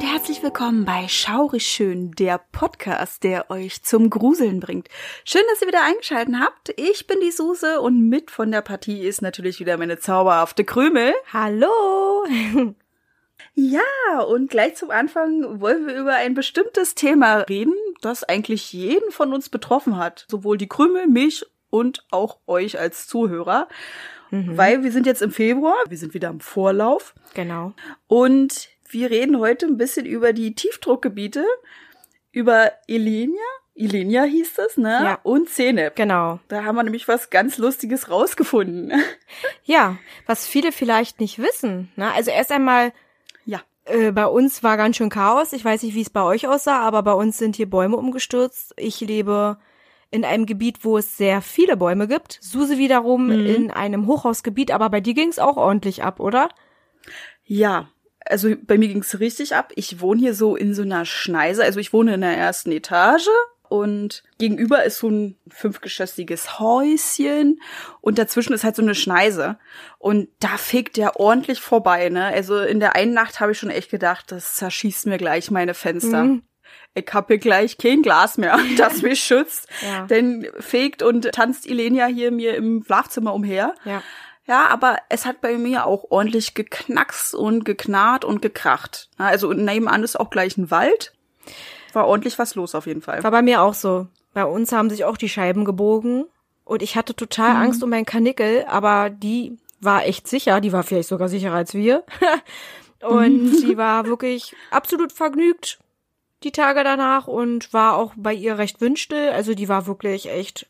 [0.00, 4.88] Und herzlich willkommen bei Schaurig Schön, der Podcast, der euch zum Gruseln bringt.
[5.26, 6.72] Schön, dass ihr wieder eingeschaltet habt.
[6.78, 11.12] Ich bin die Suse und mit von der Partie ist natürlich wieder meine zauberhafte Krümel.
[11.32, 12.24] Hallo!
[13.54, 19.10] Ja, und gleich zum Anfang wollen wir über ein bestimmtes Thema reden, das eigentlich jeden
[19.10, 20.26] von uns betroffen hat.
[20.28, 23.66] Sowohl die Krümel, mich und auch euch als Zuhörer.
[24.30, 24.56] Mhm.
[24.56, 27.14] Weil wir sind jetzt im Februar, wir sind wieder im Vorlauf.
[27.34, 27.72] Genau.
[28.06, 31.44] Und wir reden heute ein bisschen über die Tiefdruckgebiete,
[32.32, 33.40] über Ilenia.
[33.74, 34.90] Ilenia hieß es, ne?
[35.02, 35.18] Ja.
[35.22, 35.96] Und Zenep.
[35.96, 36.38] Genau.
[36.48, 38.92] Da haben wir nämlich was ganz Lustiges rausgefunden.
[39.64, 41.90] Ja, was viele vielleicht nicht wissen.
[41.96, 42.12] Ne?
[42.12, 42.92] Also erst einmal,
[43.44, 43.60] Ja.
[43.84, 45.52] äh, bei uns war ganz schön Chaos.
[45.52, 48.74] Ich weiß nicht, wie es bei euch aussah, aber bei uns sind hier Bäume umgestürzt.
[48.76, 49.58] Ich lebe
[50.10, 52.38] in einem Gebiet, wo es sehr viele Bäume gibt.
[52.42, 53.46] Suse wiederum Mhm.
[53.46, 56.48] in einem Hochhausgebiet, aber bei dir ging es auch ordentlich ab, oder?
[57.44, 57.88] Ja,
[58.30, 59.72] also bei mir ging's richtig ab.
[59.74, 61.64] Ich wohne hier so in so einer Schneise.
[61.64, 63.28] Also ich wohne in der ersten Etage
[63.70, 67.60] und gegenüber ist so ein fünfgeschossiges Häuschen
[68.00, 69.58] und dazwischen ist halt so eine Schneise.
[69.98, 72.26] Und da fegt der ordentlich vorbei, ne?
[72.26, 75.74] Also in der einen Nacht habe ich schon echt gedacht, das zerschießt mir gleich meine
[75.74, 76.24] Fenster.
[76.24, 76.42] Mhm.
[76.94, 79.68] Ich hab hier gleich kein Glas mehr, das mich schützt.
[79.82, 80.04] Ja.
[80.06, 83.76] Denn fegt und tanzt Ilenia hier mir im Schlafzimmer umher.
[83.84, 84.02] Ja.
[84.50, 89.08] Ja, aber es hat bei mir auch ordentlich geknackst und geknarrt und gekracht.
[89.16, 91.12] Ja, Also nebenan ist auch gleich ein Wald.
[91.92, 93.22] War ordentlich was los auf jeden Fall.
[93.22, 94.08] War bei mir auch so.
[94.34, 96.24] Bei uns haben sich auch die Scheiben gebogen
[96.64, 97.60] und ich hatte total Mhm.
[97.60, 101.74] Angst um meinen Kanickel, aber die war echt sicher, die war vielleicht sogar sicherer als
[101.74, 102.02] wir.
[103.02, 105.78] und die war wirklich absolut vergnügt
[106.42, 109.30] die Tage danach und war auch bei ihr recht wünschte.
[109.32, 110.66] Also die war wirklich echt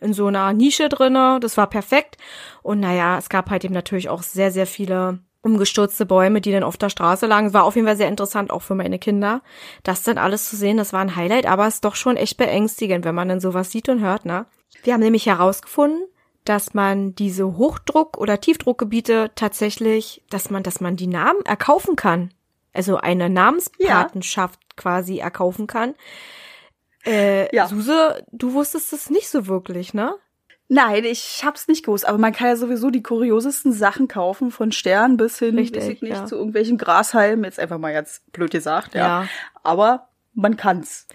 [0.00, 1.38] in so einer Nische drinne.
[1.40, 2.16] Das war perfekt.
[2.62, 6.62] Und naja, es gab halt eben natürlich auch sehr, sehr viele umgestürzte Bäume, die dann
[6.62, 7.54] auf der Straße lagen.
[7.54, 9.42] War auf jeden Fall sehr interessant, auch für meine Kinder,
[9.82, 10.76] das dann alles zu sehen.
[10.76, 13.70] Das war ein Highlight, aber es ist doch schon echt beängstigend, wenn man dann sowas
[13.70, 14.46] sieht und hört, ne?
[14.82, 16.02] Wir haben nämlich herausgefunden,
[16.44, 22.32] dass man diese Hochdruck- oder Tiefdruckgebiete tatsächlich, dass man, dass man die Namen erkaufen kann.
[22.72, 25.94] Also eine Namenspatenschaft quasi erkaufen kann.
[27.06, 27.66] Äh, Ja.
[27.66, 30.14] Suse, du wusstest es nicht so wirklich, ne?
[30.72, 34.70] Nein, ich hab's nicht gewusst, aber man kann ja sowieso die kuriosesten Sachen kaufen, von
[34.70, 36.26] Sternen bis hin, Richtig, ich nicht, ja.
[36.26, 39.22] zu irgendwelchen Grashalmen, jetzt einfach mal jetzt blöd gesagt, ja.
[39.22, 39.28] Ja.
[39.64, 41.08] Aber man kann's.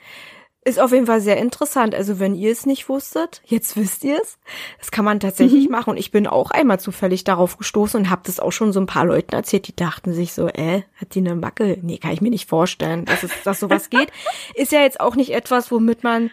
[0.67, 1.93] Ist auf jeden Fall sehr interessant.
[1.93, 4.39] Also wenn ihr es nicht wusstet, jetzt wisst ihr es.
[4.79, 5.91] Das kann man tatsächlich machen.
[5.91, 8.87] Und ich bin auch einmal zufällig darauf gestoßen und habe das auch schon so ein
[8.87, 11.77] paar Leuten erzählt, die dachten sich so, äh, hat die eine Macke?
[11.83, 14.11] Nee, kann ich mir nicht vorstellen, dass es, dass sowas geht.
[14.55, 16.31] Ist ja jetzt auch nicht etwas, womit man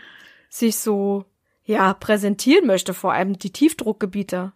[0.49, 1.27] sich so,
[1.67, 4.53] ja, präsentieren möchte, vor allem die Tiefdruckgebiete.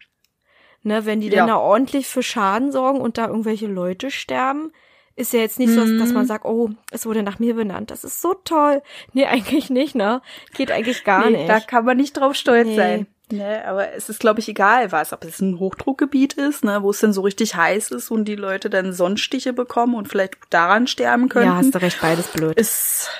[0.84, 1.40] Ne, wenn die Ja.
[1.40, 4.72] dann da ordentlich für Schaden sorgen und da irgendwelche Leute sterben,
[5.16, 7.90] ist ja jetzt nicht so, dass man sagt, oh, es wurde nach mir benannt.
[7.90, 8.82] Das ist so toll.
[9.12, 10.20] Nee, eigentlich nicht, ne?
[10.54, 11.48] Geht eigentlich gar nee, nicht.
[11.48, 12.76] Da kann man nicht drauf stolz Nee.
[12.76, 13.06] sein.
[13.32, 16.90] Ne, aber es ist, glaube ich, egal was, ob es ein Hochdruckgebiet ist, ne, wo
[16.90, 20.86] es dann so richtig heiß ist und die Leute dann Sonnenstiche bekommen und vielleicht daran
[20.86, 21.48] sterben könnten.
[21.48, 22.56] ja, hast du recht, beides blöd.
[22.56, 23.10] ist,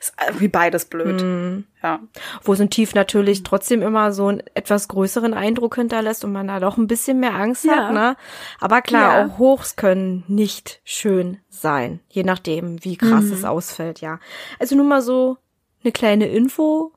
[0.00, 1.22] ist irgendwie beides blöd.
[1.22, 1.64] Mhm.
[1.82, 2.00] Ja.
[2.42, 6.48] Wo so ein Tief natürlich trotzdem immer so einen etwas größeren Eindruck hinterlässt und man
[6.48, 7.76] da doch ein bisschen mehr Angst Ja.
[7.88, 8.16] hat, ne?
[8.60, 9.26] Aber klar, Ja.
[9.26, 13.32] auch Hochs können nicht schön sein, je nachdem, wie krass Mhm.
[13.34, 14.18] es ausfällt, ja.
[14.58, 15.36] Also nur mal so
[15.84, 16.92] eine kleine Info,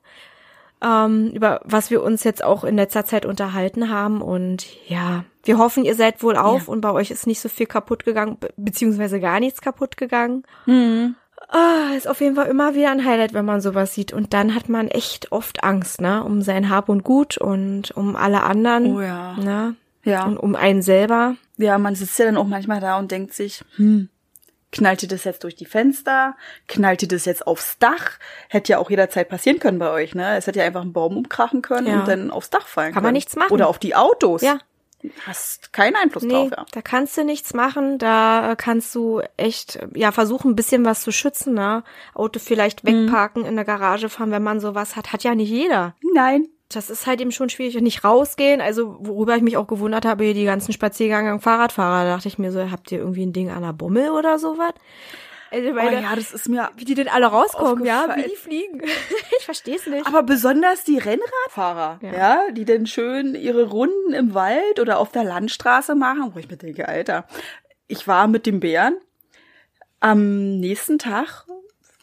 [0.82, 5.58] ähm, über was wir uns jetzt auch in letzter Zeit unterhalten haben und ja, wir
[5.58, 6.72] hoffen, ihr seid wohl auf Ja.
[6.72, 10.44] und bei euch ist nicht so viel kaputt gegangen, be beziehungsweise gar nichts kaputt gegangen.
[10.66, 11.16] Mhm.
[11.54, 14.12] Ah, ist auf jeden Fall immer wieder ein Highlight, wenn man sowas sieht.
[14.12, 16.24] Und dann hat man echt oft Angst, ne?
[16.24, 18.96] Um sein Hab und Gut und um alle anderen.
[18.96, 19.34] Oh ja.
[19.34, 19.76] Ne?
[20.02, 20.24] Ja.
[20.24, 21.36] Und um einen selber.
[21.56, 24.08] Ja, man sitzt ja dann auch manchmal da und denkt sich, hm,
[24.72, 26.34] knallt ihr das jetzt durch die Fenster?
[26.66, 28.18] Knallt ihr das jetzt aufs Dach?
[28.48, 30.36] Hätte ja auch jederzeit passieren können bei euch, ne?
[30.36, 32.00] Es hätte ja einfach einen Baum umkrachen können Ja.
[32.00, 33.04] und dann aufs Dach fallen Kann können.
[33.04, 33.52] man nichts machen.
[33.52, 34.42] Oder auf die Autos.
[34.42, 34.58] Ja.
[35.26, 36.66] Hast keinen Einfluss Nee, drauf, ja.
[36.72, 37.98] da kannst du nichts machen.
[37.98, 41.82] Da äh, kannst du echt, äh, ja, versuchen, ein bisschen was zu schützen, ne?
[42.14, 43.06] Auto vielleicht Mhm.
[43.06, 45.12] wegparken, in der Garage fahren, wenn man sowas hat.
[45.12, 45.94] Hat ja nicht jeder.
[46.14, 46.48] Nein.
[46.70, 47.76] Das ist halt eben schon schwierig.
[47.76, 48.60] Und nicht rausgehen.
[48.60, 52.26] Also, worüber ich mich auch gewundert habe, hier die ganzen Spaziergänge am Fahrradfahrer, da dachte
[52.28, 54.72] ich mir so, habt ihr irgendwie ein Ding an der Bummel oder sowas?
[55.54, 58.36] Also Oh meine, ja, das ist mir wie die denn alle rauskommen, ja, wie die
[58.36, 58.82] fliegen.
[59.38, 60.06] ich verstehe es nicht.
[60.06, 62.12] Aber besonders die Rennradfahrer, Ja.
[62.12, 62.50] ja.
[62.50, 66.56] die dann schön ihre Runden im Wald oder auf der Landstraße machen, wo ich mir
[66.56, 67.26] denke, Alter,
[67.86, 68.96] ich war mit dem Bären
[70.00, 71.46] am nächsten Tag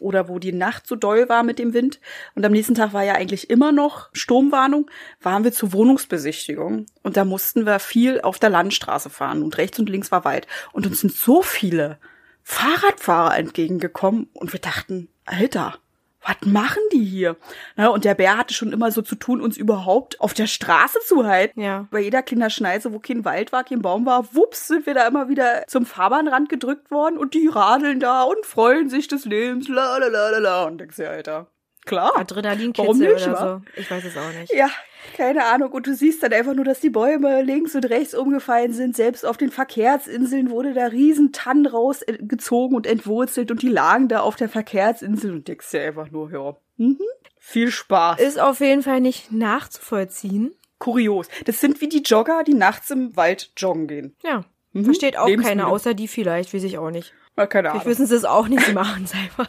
[0.00, 2.00] oder wo die Nacht so doll war mit dem Wind
[2.34, 4.90] und am nächsten Tag war ja eigentlich immer noch Sturmwarnung,
[5.20, 9.78] waren wir zur Wohnungsbesichtigung und da mussten wir viel auf der Landstraße fahren und rechts
[9.78, 11.98] und links war Wald und uns sind so viele
[12.42, 15.78] Fahrradfahrer entgegengekommen und wir dachten, Alter,
[16.24, 17.36] was machen die hier?
[17.76, 20.98] Na, und der Bär hatte schon immer so zu tun, uns überhaupt auf der Straße
[21.06, 21.60] zu halten.
[21.60, 21.88] Ja.
[21.90, 25.06] Bei jeder kleiner Schneise, wo kein Wald war, kein Baum war, wups, sind wir da
[25.06, 29.68] immer wieder zum Fahrbahnrand gedrückt worden und die radeln da und freuen sich des Lebens,
[29.68, 30.64] la la la la la.
[30.64, 31.48] Und denkst dir, Alter,
[31.84, 32.08] klar.
[32.08, 33.80] Warum Adrenalinkitzel nicht, oder so.
[33.80, 34.52] Ich weiß es auch nicht.
[34.54, 34.70] Ja,
[35.16, 35.72] keine Ahnung.
[35.72, 38.96] Und du siehst dann einfach nur, dass die Bäume links und rechts umgefallen sind.
[38.96, 44.20] Selbst auf den Verkehrsinseln wurde da riesen Tannen rausgezogen und entwurzelt und die lagen da
[44.20, 46.98] auf der Verkehrsinsel und denkst dir einfach nur, ja, mhm.
[47.38, 48.20] viel Spaß.
[48.20, 50.54] Ist auf jeden Fall nicht nachzuvollziehen.
[50.78, 51.28] Kurios.
[51.44, 54.16] Das sind wie die Jogger, die nachts im Wald joggen gehen.
[54.24, 54.44] Ja.
[54.72, 54.84] Mhm.
[54.84, 57.14] Versteht auch keiner, außer die vielleicht, weiß ich auch nicht.
[57.36, 57.90] Na, keine Vielleicht Ahnung.
[57.90, 59.48] wissen sie es auch nicht, sie machen es einfach.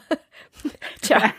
[1.02, 1.34] Tja,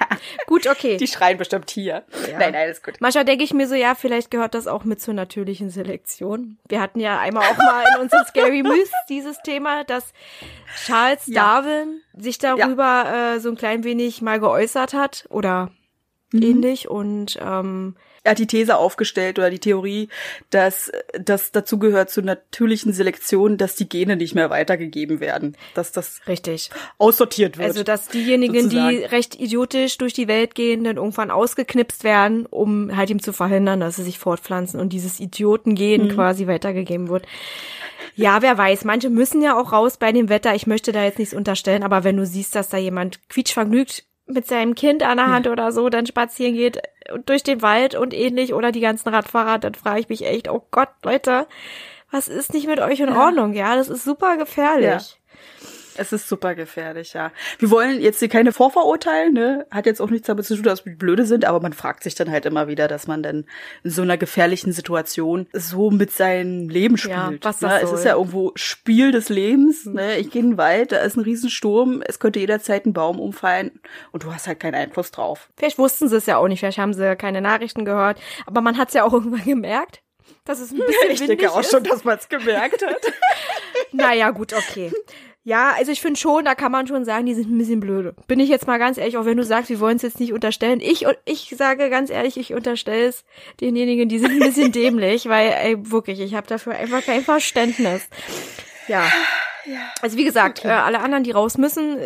[0.47, 0.97] gut, okay.
[0.97, 2.05] Die schreien bestimmt hier.
[2.31, 2.39] Ja.
[2.39, 2.95] Nein, alles gut.
[3.01, 6.59] Manchmal denke ich mir so, ja, vielleicht gehört das auch mit zur natürlichen Selektion.
[6.69, 10.13] Wir hatten ja einmal auch mal in unseren Scary Myths dieses Thema, dass
[10.85, 11.63] Charles Ja.
[11.63, 15.71] Darwin sich darüber äh, so ein klein wenig mal geäußert hat oder
[16.33, 16.43] Mhm.
[16.43, 17.95] ähnlich und ähm,
[18.25, 20.09] Er hat die These aufgestellt oder die Theorie,
[20.51, 25.93] dass das dazu gehört zur natürlichen Selektion, dass die Gene nicht mehr weitergegeben werden, dass
[25.93, 26.71] das richtig.
[26.99, 27.69] aussortiert wird.
[27.69, 29.05] Also, dass diejenigen, die sozusagen.
[29.07, 33.81] recht idiotisch durch die Welt gehen, dann irgendwann ausgeknipst werden, um halt ihm zu verhindern,
[33.81, 36.09] dass sie sich fortpflanzen und dieses Idiotengen Mhm.
[36.15, 37.27] quasi weitergegeben wird.
[38.17, 40.55] Ja, wer weiß, manche müssen ja auch raus bei dem Wetter.
[40.55, 44.47] Ich möchte da jetzt nichts unterstellen, aber wenn du siehst, dass da jemand quietschvergnügt mit
[44.47, 46.81] seinem Kind an der Hand oder so dann spazieren geht
[47.27, 50.67] durch den Wald und ähnlich oder die ganzen Radfahrer, dann frage ich mich echt, oh
[50.71, 51.47] Gott, Leute,
[52.11, 53.53] was ist nicht mit euch in Ordnung?
[53.53, 54.87] Ja, das ist super gefährlich.
[54.87, 55.69] Ja.
[55.97, 57.31] Es ist super gefährlich, ja.
[57.59, 59.67] Wir wollen jetzt hier keine Vorverurteilen, ne?
[59.71, 62.15] Hat jetzt auch nichts damit zu tun, dass wir blöde sind, aber man fragt sich
[62.15, 63.47] dann halt immer wieder, dass man dann
[63.83, 67.15] in so einer gefährlichen Situation so mit seinem Leben spielt.
[67.17, 67.81] Ja, was das ne?
[67.83, 67.99] Es soll.
[67.99, 70.19] ist ja irgendwo Spiel des Lebens, ne?
[70.19, 73.81] Ich gehe in den Wald, da ist ein Riesensturm, es könnte jederzeit ein Baum umfallen
[74.13, 75.49] und du hast halt keinen Einfluss drauf.
[75.57, 78.77] Vielleicht wussten sie es ja auch nicht, vielleicht haben sie keine Nachrichten gehört, aber man
[78.79, 80.03] hat es ja auch irgendwann gemerkt,
[80.45, 81.71] dass es ein bisschen Ich windig denke auch ist.
[81.71, 83.01] schon, dass man es gemerkt hat.
[83.93, 84.93] Naja, gut, okay.
[85.47, 88.15] Ja, also ich finde schon, da kann man schon sagen, die sind ein bisschen blöde.
[88.27, 90.33] Bin ich jetzt mal ganz ehrlich, auch wenn du sagst, wir wollen es jetzt nicht
[90.33, 90.81] unterstellen.
[90.81, 93.25] Ich, ich sage ganz ehrlich, ich unterstelle es
[93.61, 98.09] denjenigen, die sind ein bisschen dämlich, weil, ey, wirklich, ich habe dafür einfach kein Verständnis.
[98.89, 99.07] Ja.
[100.03, 102.03] Also wie gesagt, äh, alle anderen, die raus müssen, äh,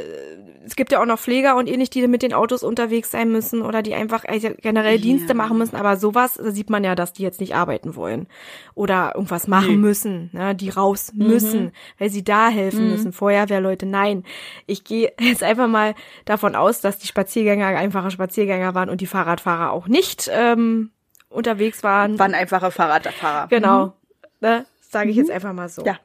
[0.65, 3.63] es gibt ja auch noch Pfleger und ähnlich, die mit den Autos unterwegs sein müssen
[3.63, 7.15] oder die einfach also generell Dienste machen müssen, aber sowas da sieht man ja, dass
[7.15, 8.27] die jetzt nicht arbeiten wollen
[8.75, 9.77] oder irgendwas machen Nee.
[9.77, 13.13] müssen, ne, die raus müssen, weil sie da helfen müssen.
[13.13, 14.25] Feuerwehrleute, nein.
[14.67, 15.95] Ich gehe jetzt einfach mal
[16.27, 20.91] davon aus, dass die Spaziergänger einfache Spaziergänger waren und die Fahrradfahrer auch nicht ähm,
[21.31, 22.19] unterwegs waren.
[22.19, 23.49] Waren einfache Fahrradfahrer.
[23.49, 23.95] Genau,
[24.41, 25.83] ne, sage ich jetzt einfach mal so.
[25.85, 25.97] Ja.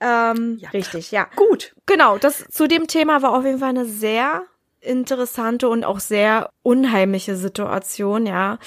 [0.00, 0.70] Ähm, Ja.
[0.70, 1.26] Richtig, ja.
[1.36, 1.74] Gut.
[1.86, 4.42] Genau, das zu dem Thema war auf jeden Fall eine sehr
[4.80, 8.58] interessante und auch sehr unheimliche Situation, ja.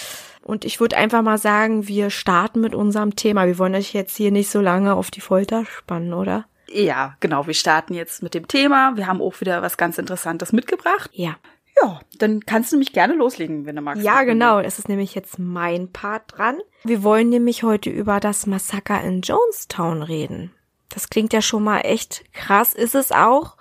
[0.44, 3.46] Und ich würde einfach mal sagen, wir starten mit unserem Thema.
[3.48, 6.46] Wir wollen euch jetzt hier nicht so lange auf die Folter spannen, oder?
[6.70, 7.48] Ja, genau.
[7.48, 8.94] Wir starten jetzt mit dem Thema.
[8.96, 11.10] Wir haben auch wieder was ganz Interessantes mitgebracht.
[11.14, 11.36] Ja.
[11.82, 14.04] Ja, dann kannst du mich gerne loslegen, wenn du magst.
[14.04, 14.60] Ja, genau.
[14.60, 16.58] Es ist nämlich jetzt mein Part dran.
[16.84, 20.52] Wir wollen nämlich heute über das Massaker in Jonestown reden.
[20.90, 23.58] Das klingt ja schon mal echt krass, ist es auch.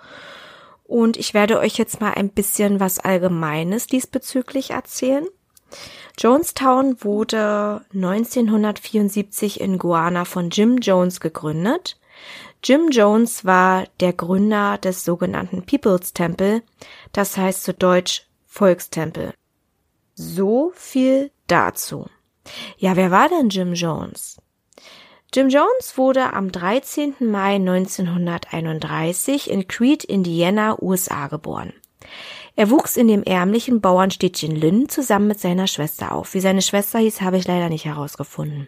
[0.83, 5.27] Und ich werde euch jetzt mal ein bisschen was Allgemeines diesbezüglich erzählen.
[6.17, 11.99] Jonestown wurde 1974 in Guana von Jim Jones gegründet.
[12.63, 16.63] Jim Jones war der Gründer des sogenannten People's Temple,
[17.11, 19.33] das heißt zu Deutsch Volkstempel.
[20.15, 22.07] So viel dazu.
[22.77, 24.37] Ja, wer war denn Jim Jones?
[25.33, 27.15] Jim Jones wurde am 13.
[27.19, 31.73] Mai 1931 in Crete, Indiana, USA geboren.
[32.55, 36.33] Er wuchs in dem ärmlichen Bauernstädtchen Lynn zusammen mit seiner Schwester auf.
[36.33, 38.67] Wie seine Schwester hieß, habe ich leider nicht herausgefunden.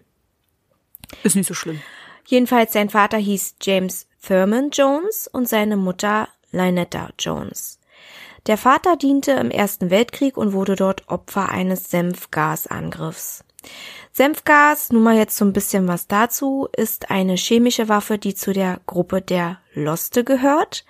[1.23, 1.81] Ist nicht so schlimm.
[2.25, 7.79] Jedenfalls sein Vater hieß James Thurman Jones und seine Mutter Lynetta Jones.
[8.45, 13.43] Der Vater diente im Ersten Weltkrieg und wurde dort Opfer eines Senfgasangriffs.
[14.11, 18.53] Senfgas, nun mal jetzt so ein bisschen was dazu, ist eine chemische Waffe, die zu
[18.53, 20.85] der Gruppe der Loste gehört.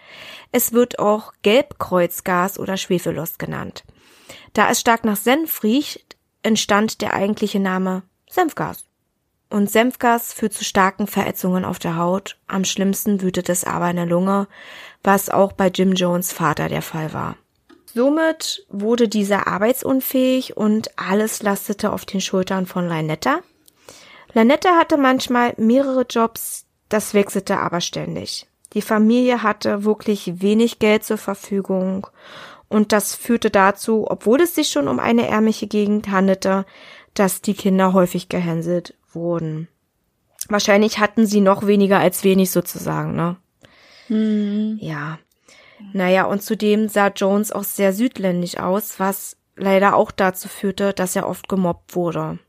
[0.52, 3.84] Es wird auch Gelbkreuzgas oder Schwefelost genannt.
[4.54, 8.86] Da es stark nach Senf riecht, entstand der eigentliche Name Senfgas.
[9.50, 12.38] Und Senfgas führt zu starken Verätzungen auf der Haut.
[12.48, 14.48] Am schlimmsten wütet es aber in der Lunge,
[15.04, 17.36] was auch bei Jim Jones Vater der Fall war.
[17.94, 23.40] Somit wurde dieser arbeitsunfähig und alles lastete auf den Schultern von Lynetta.
[24.34, 28.48] Lynetta hatte manchmal mehrere Jobs, das wechselte aber ständig.
[28.74, 32.06] Die Familie hatte wirklich wenig Geld zur Verfügung
[32.68, 36.66] und das führte dazu, obwohl es sich schon um eine ärmliche Gegend handelte,
[37.16, 39.68] dass die Kinder häufig gehänselt wurden.
[40.48, 43.38] Wahrscheinlich hatten sie noch weniger als wenig sozusagen, ne?
[44.08, 44.78] Hm.
[44.80, 45.18] Ja.
[45.94, 51.16] Naja, und zudem sah Jones auch sehr südländisch aus, was leider auch dazu führte, dass
[51.16, 52.40] er oft gemobbt wurde.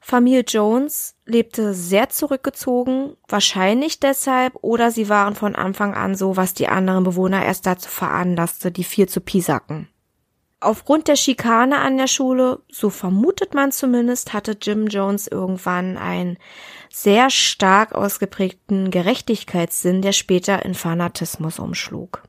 [0.00, 6.54] Familie Jones lebte sehr zurückgezogen, wahrscheinlich deshalb oder sie waren von Anfang an so, was
[6.54, 9.88] die anderen Bewohner erst dazu veranlasste, die vier zu piesacken.
[10.60, 16.38] Aufgrund der Schikane an der Schule, so vermutet man zumindest, hatte Jim Jones irgendwann einen
[17.02, 22.22] sehr stark ausgeprägten Gerechtigkeitssinn, der später in Fanatismus umschlug.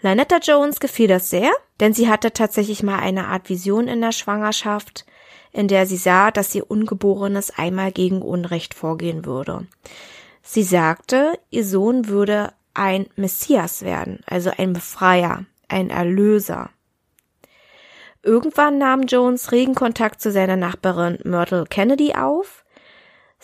[0.00, 4.12] Lynetta Jones gefiel das sehr, denn sie hatte tatsächlich mal eine Art Vision in der
[4.12, 5.04] Schwangerschaft,
[5.52, 9.66] in der sie sah, dass ihr Ungeborenes einmal gegen Unrecht vorgehen würde.
[10.42, 16.70] Sie sagte, ihr Sohn würde ein Messias werden, also ein Befreier, ein Erlöser.
[18.22, 22.65] Irgendwann nahm Jones regen Kontakt zu seiner Nachbarin Myrtle Kennedy auf.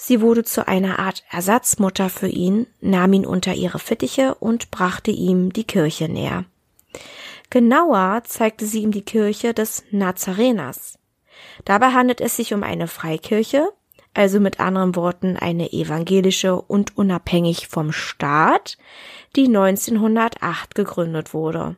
[0.05, 5.13] Sie wurde zu einer Art Ersatzmutter für ihn, nahm ihn unter ihre Fittiche und brachte
[5.13, 6.45] ihm die Kirche näher.
[7.51, 10.99] Genauer zeigte sie ihm die Kirche des Nazareners.
[11.65, 13.69] Dabei handelt es sich um eine Freikirche,
[14.13, 18.79] also mit anderen Worten eine evangelische und unabhängig vom Staat,
[19.37, 21.77] die 1908 gegründet wurde.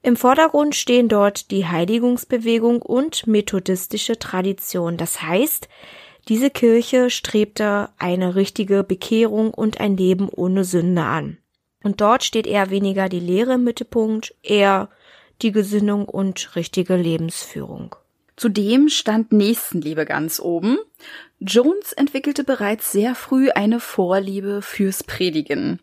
[0.00, 4.96] Im Vordergrund stehen dort die Heiligungsbewegung und methodistische Tradition.
[4.96, 5.68] Das heißt,
[6.28, 11.38] diese Kirche strebte eine richtige Bekehrung und ein Leben ohne Sünde an.
[11.82, 14.88] Und dort steht eher weniger die Lehre im Mittelpunkt, eher
[15.42, 17.96] die Gesinnung und richtige Lebensführung.
[18.36, 20.78] Zudem stand Nächstenliebe ganz oben.
[21.40, 25.80] Jones entwickelte bereits sehr früh eine Vorliebe fürs Predigen.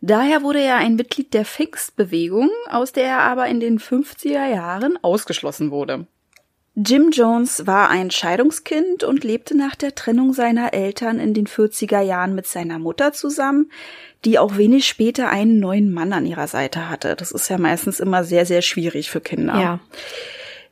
[0.00, 4.98] Daher wurde er ein Mitglied der Fixed-Bewegung, aus der er aber in den 50er Jahren
[5.02, 6.06] ausgeschlossen wurde.
[6.74, 12.00] Jim Jones war ein Scheidungskind und lebte nach der Trennung seiner Eltern in den 40er
[12.00, 13.70] Jahren mit seiner Mutter zusammen,
[14.24, 17.14] die auch wenig später einen neuen Mann an ihrer Seite hatte.
[17.14, 19.60] Das ist ja meistens immer sehr, sehr schwierig für Kinder.
[19.60, 19.80] Ja.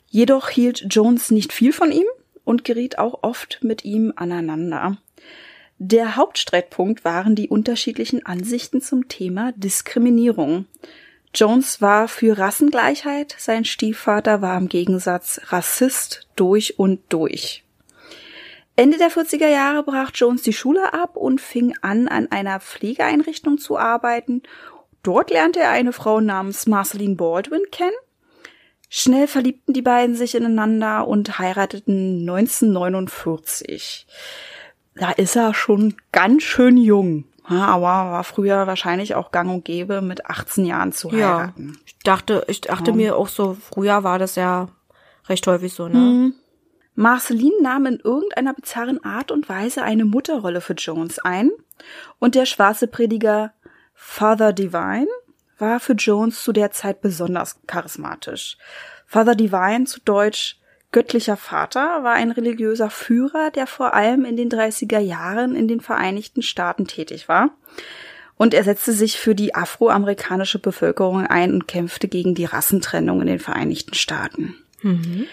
[0.09, 2.07] Jedoch hielt Jones nicht viel von ihm
[2.45, 4.97] und geriet auch oft mit ihm aneinander.
[5.79, 10.65] Der Hauptstreitpunkt waren die unterschiedlichen Ansichten zum Thema Diskriminierung.
[11.35, 17.65] Jones war für Rassengleichheit, sein Stiefvater war im Gegensatz Rassist durch und durch.
[18.77, 23.59] Ende der 40er Jahre brach Jones die Schule ab und fing an, an einer Pflegeeinrichtung
[23.59, 24.43] zu arbeiten.
[25.03, 27.93] Dort lernte er eine Frau namens Marceline Baldwin kennen.
[28.89, 34.07] Schnell verliebten die beiden sich ineinander und heirateten 1949
[35.01, 37.25] da ist er schon ganz schön jung.
[37.51, 41.73] Aber war früher wahrscheinlich auch gang und gäbe, mit 18 Jahren zu heiraten.
[41.75, 42.97] Ja, ich dachte, ich dachte ja.
[42.97, 44.69] mir auch so, früher war das ja
[45.29, 45.99] recht häufig so, ne?
[45.99, 46.35] Mhm.
[46.95, 51.51] Marceline nahm in irgendeiner bizarren Art und Weise eine Mutterrolle für Jones ein
[52.19, 53.53] und der schwarze Prediger
[53.95, 55.09] Father Divine
[55.59, 58.59] war für Jones zu der Zeit besonders charismatisch.
[59.07, 60.60] Father Divine zu Deutsch
[60.93, 65.81] Göttlicher Vater war ein religiöser Führer, der vor allem in den 30er Jahren in den
[65.81, 67.51] Vereinigten Staaten tätig war.
[68.37, 73.27] Und er setzte sich für die afroamerikanische Bevölkerung ein und kämpfte gegen die Rassentrennung in
[73.27, 74.57] den Vereinigten Staaten.
[74.83, 75.27] Mhm.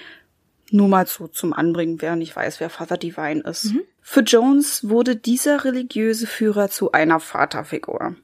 [0.69, 3.73] Nur mal so zum Anbringen, wer nicht weiß, wer Father Divine ist.
[3.73, 3.81] Mhm.
[4.01, 8.15] Für Jones wurde dieser religiöse Führer zu einer Vaterfigur.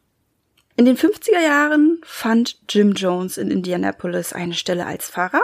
[0.75, 5.41] In den 50er Jahren fand Jim Jones in Indianapolis eine Stelle als Pfarrer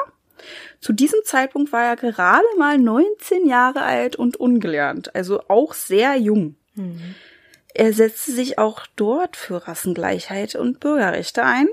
[0.79, 6.15] zu diesem Zeitpunkt war er gerade mal 19 Jahre alt und ungelernt, also auch sehr
[6.15, 6.55] jung.
[6.75, 7.15] Mhm.
[7.74, 11.67] Er setzte sich auch dort für Rassengleichheit und Bürgerrechte ein.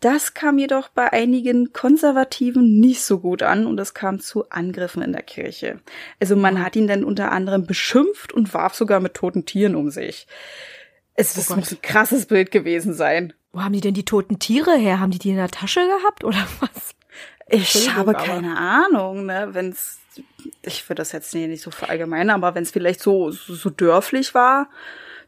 [0.00, 5.02] Das kam jedoch bei einigen Konservativen nicht so gut an und es kam zu Angriffen
[5.02, 5.80] in der Kirche.
[6.20, 9.90] Also man hat ihn dann unter anderem beschimpft und warf sogar mit toten Tieren um
[9.90, 10.26] sich.
[11.14, 13.32] Es oh das muss ein krasses Bild gewesen sein.
[13.52, 15.00] Wo haben die denn die toten Tiere her?
[15.00, 16.94] Haben die die in der Tasche gehabt oder was?
[17.48, 19.98] Ich habe keine Ahnung, ne, wenn's,
[20.62, 24.34] ich würde das jetzt nicht so verallgemeinern, aber wenn es vielleicht so, so, so dörflich
[24.34, 24.68] war,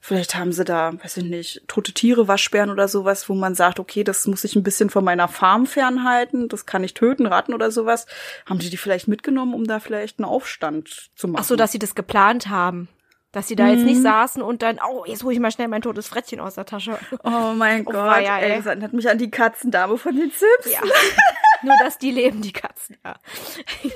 [0.00, 3.80] Vielleicht haben sie da, weiß ich nicht, tote Tiere, Waschbären oder sowas, wo man sagt,
[3.80, 7.52] okay, das muss ich ein bisschen von meiner Farm fernhalten, das kann ich töten, Ratten
[7.52, 8.06] oder sowas.
[8.46, 11.42] Haben die die vielleicht mitgenommen, um da vielleicht einen Aufstand zu machen?
[11.42, 12.88] Ach so, dass sie das geplant haben.
[13.32, 13.70] Dass sie da mhm.
[13.70, 14.02] jetzt nicht mhm.
[14.02, 16.98] saßen und dann, oh, jetzt hole ich mal schnell mein totes Frettchen aus der Tasche.
[17.24, 18.56] Oh mein oh, Gott, ja, ey.
[18.56, 20.72] das erinnert mich an die Katzendame von den Sims.
[20.72, 20.80] Ja.
[21.62, 23.16] Nur, dass die leben, die Katzen, ja.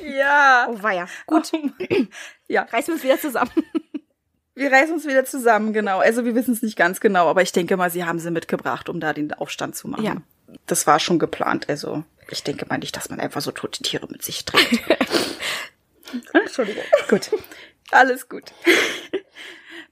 [0.04, 0.66] Ja.
[0.71, 1.07] Oh weia.
[1.26, 1.52] Gut.
[1.52, 1.69] Oh,
[2.49, 2.62] ja.
[2.62, 3.50] Reißen wir uns wieder zusammen.
[4.54, 6.00] Wir reißen uns wieder zusammen, genau.
[6.00, 8.88] Also wir wissen es nicht ganz genau, aber ich denke mal, sie haben sie mitgebracht,
[8.88, 10.04] um da den Aufstand zu machen.
[10.04, 10.16] Ja.
[10.66, 11.69] Das war schon geplant.
[11.71, 14.83] Also ich denke mal nicht, dass man einfach so tote Tiere mit sich trägt.
[16.35, 16.85] Entschuldigung.
[17.09, 17.31] gut.
[17.90, 18.52] Alles gut.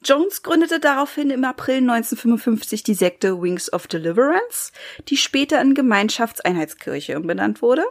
[0.02, 4.73] Jones gründete daraufhin im April 1955 die Sekte Wings of Deliverance,
[5.09, 7.85] die später in Gemeinschaftseinheitskirche umbenannt wurde.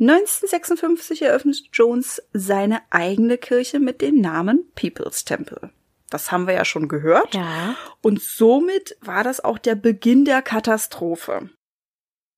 [0.00, 5.70] 1956 eröffnete Jones seine eigene Kirche mit dem Namen People's Temple.
[6.10, 7.34] Das haben wir ja schon gehört.
[7.34, 7.76] Ja.
[8.02, 11.50] Und somit war das auch der Beginn der Katastrophe.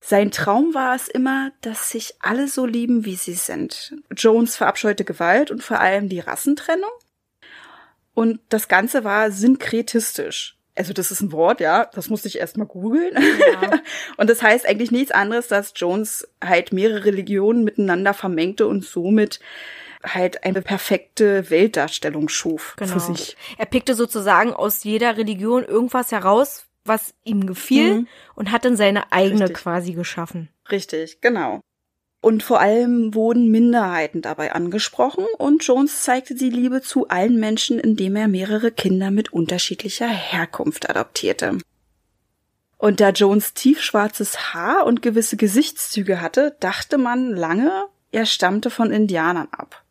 [0.01, 3.97] Sein Traum war es immer, dass sich alle so lieben, wie sie sind.
[4.17, 6.91] Jones verabscheute Gewalt und vor allem die Rassentrennung.
[8.19, 10.57] Und das Ganze war synkretistisch.
[10.75, 13.15] Also das ist ein Wort, ja, das musste ich erst mal googeln.
[13.15, 13.79] Ja.
[14.17, 19.39] und das heißt eigentlich nichts anderes, dass Jones halt mehrere Religionen miteinander vermengte und somit
[20.03, 22.95] halt eine perfekte Weltdarstellung schuf genau.
[22.95, 23.37] für sich.
[23.57, 28.09] Er pickte sozusagen aus jeder Religion irgendwas heraus, was ihm gefiel mhm.
[28.35, 29.59] und hat dann seine eigene Richtig.
[29.59, 30.49] quasi geschaffen.
[30.73, 31.61] Richtig, genau.
[32.21, 37.79] Und vor allem wurden Minderheiten dabei angesprochen und Jones zeigte die Liebe zu allen Menschen,
[37.79, 41.59] indem er mehrere Kinder mit unterschiedlicher Herkunft adoptierte.
[42.77, 48.91] Und da Jones tiefschwarzes Haar und gewisse Gesichtszüge hatte, dachte man lange, er stammte von
[48.91, 49.85] Indianern ab.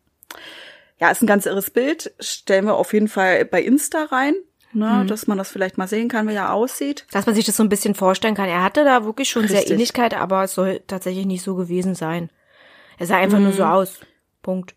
[0.99, 2.13] Ja, ist ein ganz irres Bild.
[2.19, 4.35] Stellen wir auf jeden Fall bei Insta rein,
[4.73, 5.07] ne, mhm.
[5.07, 7.05] dass man das vielleicht mal sehen kann, wie er aussieht.
[7.11, 8.49] Dass man sich das so ein bisschen vorstellen kann.
[8.49, 9.61] Er hatte da wirklich schon Richtig.
[9.61, 12.29] sehr Ähnlichkeit, aber es soll tatsächlich nicht so gewesen sein.
[12.97, 13.45] Er sah einfach mhm.
[13.45, 13.71] nur so mhm.
[13.71, 13.99] aus.
[14.41, 14.75] Punkt.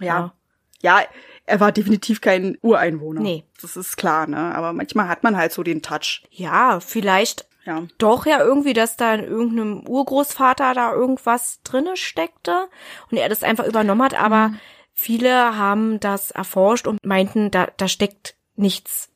[0.00, 0.06] Ja.
[0.06, 0.32] ja.
[0.80, 1.00] Ja,
[1.44, 3.20] er war definitiv kein Ureinwohner.
[3.20, 3.42] Nee.
[3.60, 4.54] Das ist klar, ne?
[4.54, 6.22] Aber manchmal hat man halt so den Touch.
[6.30, 7.82] Ja, vielleicht ja.
[7.98, 12.68] doch ja irgendwie, dass da in irgendeinem Urgroßvater da irgendwas drinne steckte
[13.10, 14.60] und er das einfach übernommen hat, aber mhm.
[15.00, 19.07] Viele haben das erforscht und meinten, da, da steckt nichts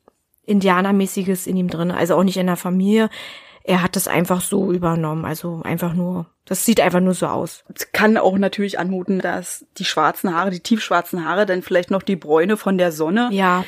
[0.45, 3.09] Indianermäßiges in ihm drin, also auch nicht in der Familie.
[3.63, 7.63] Er hat das einfach so übernommen, also einfach nur, das sieht einfach nur so aus.
[7.73, 12.03] Es kann auch natürlich anmuten, dass die schwarzen Haare, die tiefschwarzen Haare, dann vielleicht noch
[12.03, 13.29] die Bräune von der Sonne.
[13.31, 13.63] Ja,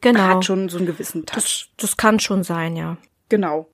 [0.00, 0.20] genau.
[0.20, 1.36] Hat schon so einen gewissen Touch.
[1.36, 2.96] Das, das kann schon sein, ja.
[3.28, 3.68] Genau.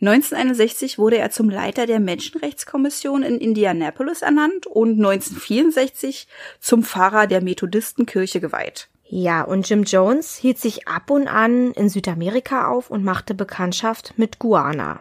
[0.00, 6.26] 1961 wurde er zum Leiter der Menschenrechtskommission in Indianapolis ernannt und 1964
[6.58, 8.88] zum Pfarrer der Methodistenkirche geweiht.
[9.14, 14.14] Ja, und Jim Jones hielt sich ab und an in Südamerika auf und machte Bekanntschaft
[14.16, 15.00] mit Guana.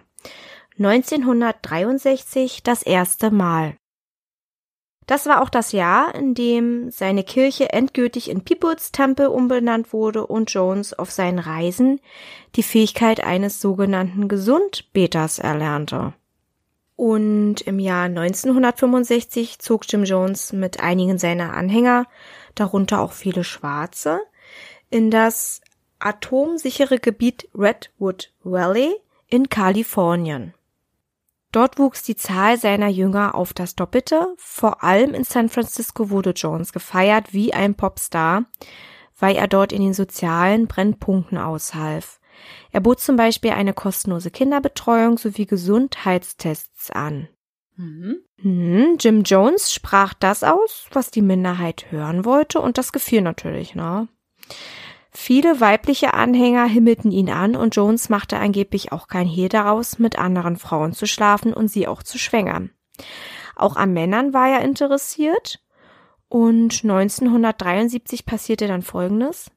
[0.78, 3.78] 1963 das erste Mal.
[5.08, 10.28] Das war auch das Jahr, in dem seine Kirche endgültig in People's Temple umbenannt wurde
[10.28, 12.02] und Jones auf seinen Reisen
[12.58, 16.12] die Fähigkeit eines sogenannten Gesundbeters erlernte.
[16.97, 22.08] Und im Jahr 1965 zog Jim Jones mit einigen seiner Anhänger,
[22.56, 24.22] darunter auch viele Schwarze,
[24.90, 25.62] in das
[26.00, 28.96] atomsichere Gebiet Redwood Valley
[29.28, 30.54] in Kalifornien.
[31.52, 34.34] Dort wuchs die Zahl seiner Jünger auf das Doppelte.
[34.38, 38.46] Vor allem in San Francisco wurde Jones gefeiert wie ein Popstar,
[39.20, 42.20] weil er dort in den sozialen Brennpunkten aushalf.
[42.72, 47.28] Er bot zum Beispiel eine kostenlose Kinderbetreuung sowie Gesundheitstests an.
[47.82, 48.20] Mhm.
[48.38, 53.74] Mhm, Jim Jones sprach das aus, was die Minderheit hören wollte, und das gefiel natürlich,
[53.74, 54.08] ne?
[55.12, 60.17] Viele weibliche Anhänger himmelten ihn an und Jones machte angeblich auch kein Hehl daraus, mit
[60.17, 62.70] anderen Frauen zu schlafen und sie auch zu schwängern.
[63.56, 65.60] Auch an Männern war er interessiert
[66.30, 69.52] und 1973 passierte dann Folgendes.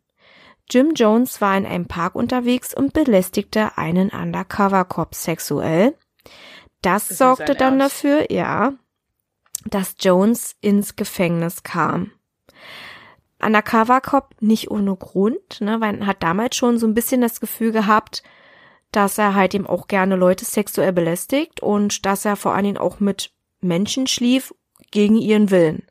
[0.71, 5.95] Jim Jones war in einem Park unterwegs und belästigte einen Undercover-Cop sexuell.
[6.85, 7.97] Das, das sorgte dann Ernst.
[7.97, 8.75] dafür, ja,
[9.67, 12.13] dass Jones ins Gefängnis kam.
[13.43, 17.41] Undercover Cop nicht ohne Grund, ne, weil er hat damals schon so ein bisschen das
[17.41, 18.23] Gefühl gehabt,
[18.93, 22.79] dass er halt eben auch gerne Leute sexuell belästigt und dass er vor allen Dingen
[22.79, 24.55] auch mit Menschen schlief
[24.91, 25.87] gegen ihren Willen.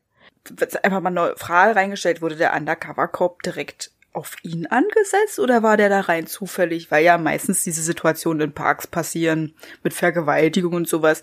[0.84, 5.78] Einfach mal eine Frage reingestellt, wurde der Undercover Cop direkt auf ihn angesetzt oder war
[5.78, 6.92] der da rein zufällig?
[6.92, 11.22] Weil ja meistens diese Situationen in Parks passieren mit Vergewaltigung und sowas.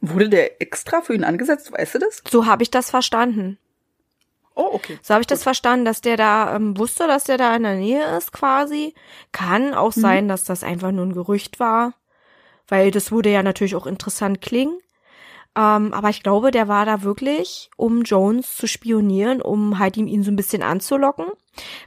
[0.00, 1.72] Wurde der extra für ihn angesetzt?
[1.72, 2.22] Weißt du das?
[2.28, 3.58] So habe ich das verstanden.
[4.54, 4.98] Oh, okay.
[5.02, 5.32] So habe ich Gut.
[5.32, 8.94] das verstanden, dass der da ähm, wusste, dass der da in der Nähe ist quasi.
[9.32, 10.00] Kann auch mhm.
[10.00, 11.94] sein, dass das einfach nur ein Gerücht war,
[12.68, 14.78] weil das würde ja natürlich auch interessant klingen.
[15.54, 20.06] Ähm, aber ich glaube, der war da wirklich, um Jones zu spionieren, um halt ihm
[20.06, 21.26] ihn so ein bisschen anzulocken,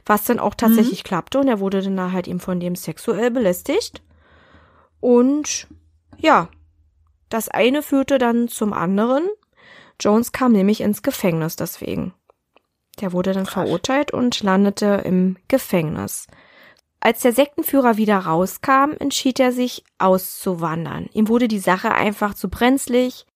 [0.04, 1.08] was dann auch tatsächlich mhm.
[1.08, 4.02] klappte und er wurde dann da halt eben von dem sexuell belästigt.
[5.00, 5.66] Und
[6.16, 6.48] ja,
[7.28, 9.28] das eine führte dann zum anderen.
[10.00, 12.14] Jones kam nämlich ins Gefängnis deswegen.
[13.00, 16.28] Der wurde dann verurteilt und landete im Gefängnis.
[17.00, 21.08] Als der Sektenführer wieder rauskam, entschied er sich auszuwandern.
[21.12, 23.26] Ihm wurde die Sache einfach zu brenzlig.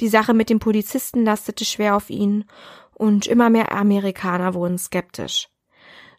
[0.00, 2.44] Die Sache mit dem Polizisten lastete schwer auf ihn
[2.94, 5.48] und immer mehr Amerikaner wurden skeptisch.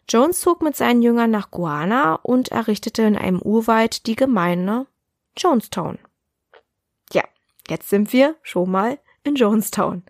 [0.08, 4.86] Jones zog mit seinen Jüngern nach Guana und errichtete in einem Urwald die Gemeinde
[5.36, 5.98] Jonestown.
[7.12, 7.24] Ja,
[7.68, 10.04] jetzt sind wir schon mal in Jonestown.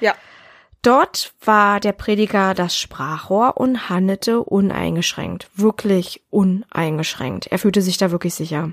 [0.00, 0.14] Ja.
[0.82, 7.46] Dort war der Prediger das Sprachrohr und handelte uneingeschränkt, wirklich uneingeschränkt.
[7.46, 8.72] Er fühlte sich da wirklich sicher.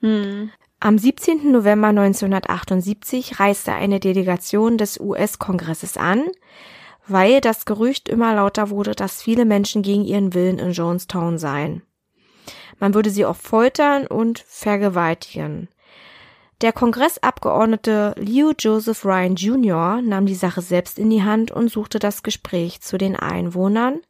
[0.00, 0.50] Hm.
[0.78, 1.50] Am 17.
[1.50, 6.24] November 1978 reiste eine Delegation des US-Kongresses an,
[7.08, 11.82] weil das Gerücht immer lauter wurde, dass viele Menschen gegen ihren Willen in Jonestown seien.
[12.78, 15.68] Man würde sie auch foltern und vergewaltigen.
[16.60, 20.02] Der Kongressabgeordnete Leo Joseph Ryan Jr.
[20.02, 24.00] nahm die Sache selbst in die Hand und suchte das Gespräch zu den Einwohnern.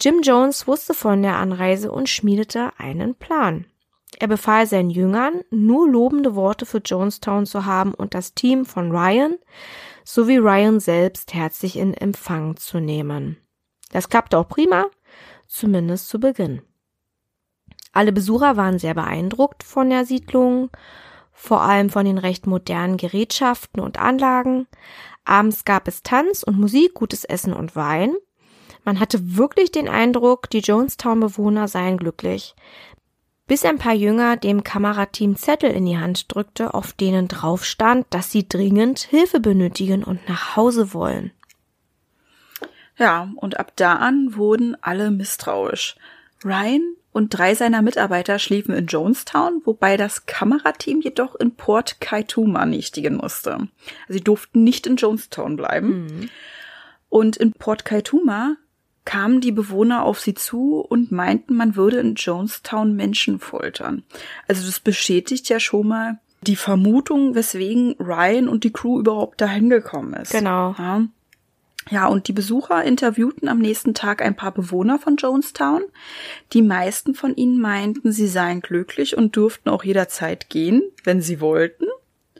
[0.00, 3.66] Jim Jones wusste von der Anreise und schmiedete einen Plan.
[4.18, 8.90] Er befahl seinen Jüngern, nur lobende Worte für Jonestown zu haben und das Team von
[8.90, 9.36] Ryan
[10.04, 13.36] sowie Ryan selbst herzlich in Empfang zu nehmen.
[13.90, 14.86] Das klappte auch prima,
[15.46, 16.62] zumindest zu Beginn.
[17.92, 20.70] Alle Besucher waren sehr beeindruckt von der Siedlung,
[21.32, 24.66] vor allem von den recht modernen Gerätschaften und Anlagen.
[25.24, 28.14] Abends gab es Tanz und Musik, gutes Essen und Wein.
[28.84, 32.54] Man hatte wirklich den Eindruck, die Jonestown-Bewohner seien glücklich
[33.46, 38.06] bis ein paar Jünger dem Kamerateam Zettel in die Hand drückte, auf denen drauf stand,
[38.10, 41.30] dass sie dringend Hilfe benötigen und nach Hause wollen.
[42.98, 45.96] Ja, und ab da an wurden alle misstrauisch.
[46.44, 52.66] Ryan und drei seiner Mitarbeiter schliefen in Jonestown, wobei das Kamerateam jedoch in Port Kaituma
[52.66, 53.52] nächtigen musste.
[53.52, 53.68] Also
[54.08, 56.04] sie durften nicht in Jonestown bleiben.
[56.04, 56.30] Mhm.
[57.08, 58.56] Und in Port Kaituma
[59.06, 64.02] kamen die Bewohner auf sie zu und meinten, man würde in Jonestown Menschen foltern.
[64.46, 69.70] Also das bestätigt ja schon mal die Vermutung, weswegen Ryan und die Crew überhaupt dahin
[69.70, 70.32] gekommen ist.
[70.32, 70.74] Genau.
[70.76, 71.06] Ja.
[71.88, 75.84] Ja, und die Besucher interviewten am nächsten Tag ein paar Bewohner von Jonestown.
[76.52, 81.40] Die meisten von ihnen meinten, sie seien glücklich und dürften auch jederzeit gehen, wenn sie
[81.40, 81.86] wollten.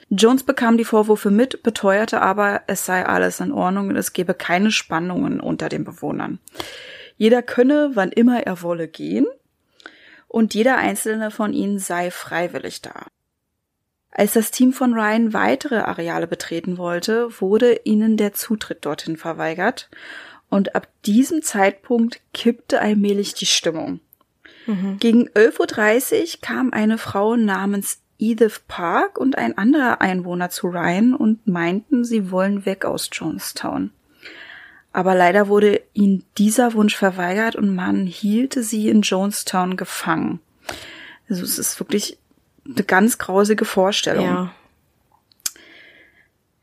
[0.09, 4.35] Jones bekam die Vorwürfe mit, beteuerte aber, es sei alles in Ordnung und es gebe
[4.35, 6.39] keine Spannungen unter den Bewohnern.
[7.17, 9.27] Jeder könne, wann immer er wolle, gehen
[10.29, 13.07] und jeder einzelne von ihnen sei freiwillig da.
[14.11, 19.91] Als das Team von Ryan weitere Areale betreten wollte, wurde ihnen der Zutritt dorthin verweigert
[20.49, 24.01] und ab diesem Zeitpunkt kippte allmählich die Stimmung.
[24.67, 24.99] Mhm.
[25.01, 31.15] Gegen 11.30 Uhr kam eine Frau namens Edith Park und ein anderer Einwohner zu Ryan
[31.15, 33.91] und meinten, sie wollen weg aus Jonestown.
[34.93, 40.41] Aber leider wurde ihnen dieser Wunsch verweigert und man hielte sie in Jonestown gefangen.
[41.29, 42.19] Also es ist wirklich
[42.65, 44.25] eine ganz grausige Vorstellung.
[44.25, 44.55] Ja.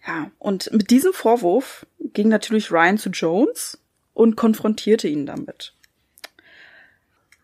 [0.05, 3.79] Ja, und mit diesem Vorwurf ging natürlich Ryan zu Jones
[4.13, 5.73] und konfrontierte ihn damit.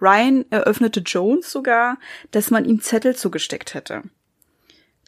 [0.02, 1.98] Ryan eröffnete Jones sogar,
[2.32, 4.04] dass man ihm Zettel zugesteckt hätte.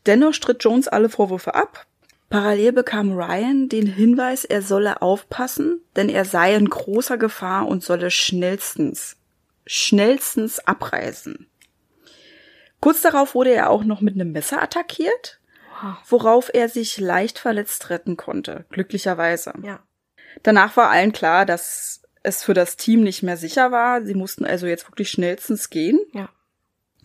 [0.06, 1.86] Dennoch stritt Jones alle Vorwürfe ab.
[2.30, 7.84] Parallel bekam Ryan den Hinweis, er solle aufpassen, denn er sei in großer Gefahr und
[7.84, 9.18] solle schnellstens,
[9.66, 11.48] schnellstens abreisen.
[12.80, 15.40] Kurz darauf wurde er auch noch mit einem Messer attackiert,
[16.08, 19.54] worauf er sich leicht verletzt retten konnte, glücklicherweise.
[19.62, 19.80] Ja.
[20.44, 24.04] Danach war allen klar, dass es für das Team nicht mehr sicher war.
[24.04, 26.00] Sie mussten also jetzt wirklich schnellstens gehen.
[26.14, 26.30] Ja.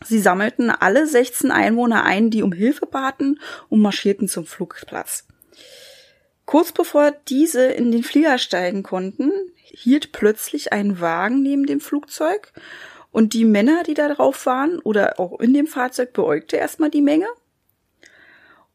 [0.04, 5.26] Sie sammelten alle 16 Einwohner ein, die um Hilfe baten und marschierten zum Flugplatz.
[6.44, 12.52] Kurz bevor diese in den Flieger steigen konnten, hielt plötzlich ein Wagen neben dem Flugzeug
[13.10, 17.02] und die Männer, die da drauf waren oder auch in dem Fahrzeug, beäugte erstmal die
[17.02, 17.26] Menge.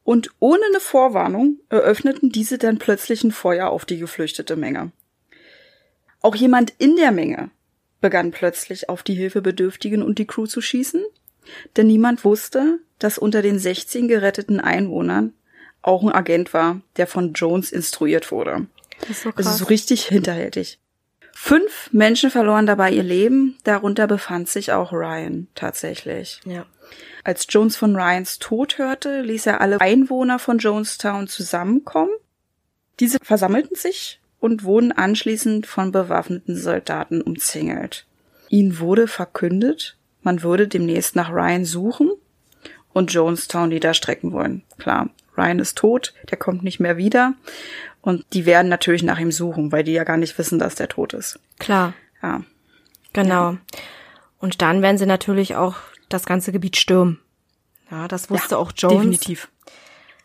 [0.03, 4.91] Und ohne eine Vorwarnung eröffneten diese dann plötzlich ein Feuer auf die geflüchtete Menge.
[6.21, 7.49] Auch jemand in der Menge
[7.99, 11.03] begann plötzlich auf die Hilfebedürftigen und die Crew zu schießen,
[11.77, 15.33] denn niemand wusste, dass unter den 16 geretteten Einwohnern
[15.81, 18.67] auch ein Agent war, der von Jones instruiert wurde.
[19.01, 19.47] Das ist so krass.
[19.47, 20.79] Also so richtig hinterhältig.
[21.33, 26.39] Fünf Menschen verloren dabei ihr Leben, darunter befand sich auch Ryan tatsächlich.
[26.45, 26.65] ja.
[27.23, 32.11] Als Jones von Ryans Tod hörte, ließ er alle Einwohner von Jonestown zusammenkommen.
[32.99, 38.05] Diese versammelten sich und wurden anschließend von bewaffneten Soldaten umzingelt.
[38.49, 42.11] Ihnen wurde verkündet, man würde demnächst nach Ryan suchen
[42.91, 44.63] und Jonestown niederstrecken wollen.
[44.77, 47.35] Klar, Ryan ist tot, der kommt nicht mehr wieder
[48.01, 50.89] und die werden natürlich nach ihm suchen, weil die ja gar nicht wissen, dass der
[50.89, 51.39] tot ist.
[51.59, 52.43] Klar, Ja,
[53.13, 53.57] genau.
[54.39, 55.75] Und dann werden sie natürlich auch
[56.09, 57.19] das ganze Gebiet stürmen.
[57.91, 58.97] Ja, das wusste auch Jones.
[58.97, 59.49] definitiv.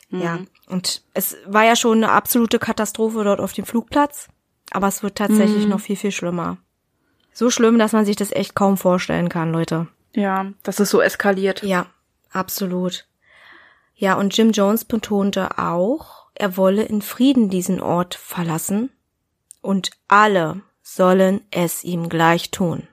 [0.08, 0.38] Ja,
[0.68, 4.28] und es war ja schon eine absolute Katastrophe dort auf dem Flugplatz,
[4.70, 6.58] aber es wird tatsächlich noch viel, viel schlimmer.
[7.32, 9.88] So schlimm, dass man sich das echt kaum vorstellen kann, Leute.
[10.14, 11.62] Ja, das ist so eskaliert.
[11.62, 11.86] Ja,
[12.30, 13.06] absolut.
[13.94, 18.90] Ja, und Jim Jones betonte auch, er wolle in Frieden diesen Ort verlassen
[19.60, 22.86] und alle sollen es ihm gleich tun.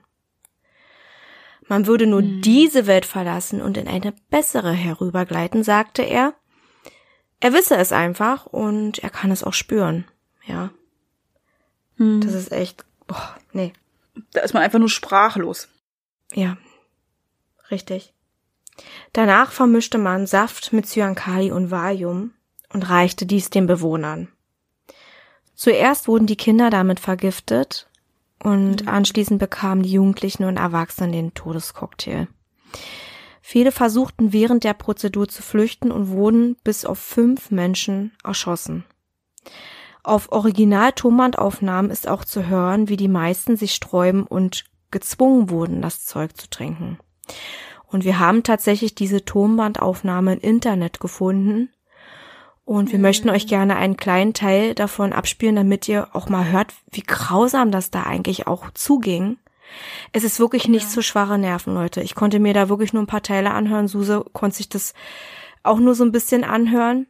[1.68, 6.34] Man würde nur diese Welt verlassen und in eine bessere herübergleiten, sagte er.
[7.40, 10.06] Er wisse es einfach und er kann es auch spüren.
[10.46, 10.70] Ja.
[11.98, 13.72] Das ist echt, boah, nee.
[14.32, 15.68] Da ist man einfach nur sprachlos.
[16.32, 16.56] Ja,
[17.70, 18.12] richtig.
[19.12, 22.32] Danach vermischte man Saft mit Cyankali und Valium
[22.72, 24.28] und reichte dies den Bewohnern.
[25.54, 27.88] Zuerst wurden die Kinder damit vergiftet
[28.42, 32.26] und anschließend bekamen die Jugendlichen und Erwachsenen den Todescocktail.
[33.46, 38.84] Viele versuchten während der Prozedur zu flüchten und wurden bis auf fünf Menschen erschossen.
[40.02, 46.06] Auf Original-Tonbandaufnahmen ist auch zu hören, wie die meisten sich sträuben und gezwungen wurden, das
[46.06, 46.96] Zeug zu trinken.
[47.86, 51.68] Und wir haben tatsächlich diese Tonbandaufnahme im Internet gefunden.
[52.64, 56.72] Und wir möchten euch gerne einen kleinen Teil davon abspielen, damit ihr auch mal hört,
[56.90, 59.36] wie grausam das da eigentlich auch zuging.
[60.12, 62.00] Es ist wirklich nicht so schwache Nerven, Leute.
[62.02, 63.88] Ich konnte mir da wirklich nur ein paar Teile anhören.
[63.88, 64.94] Suse konnte sich das
[65.62, 67.06] auch nur so ein bisschen anhören.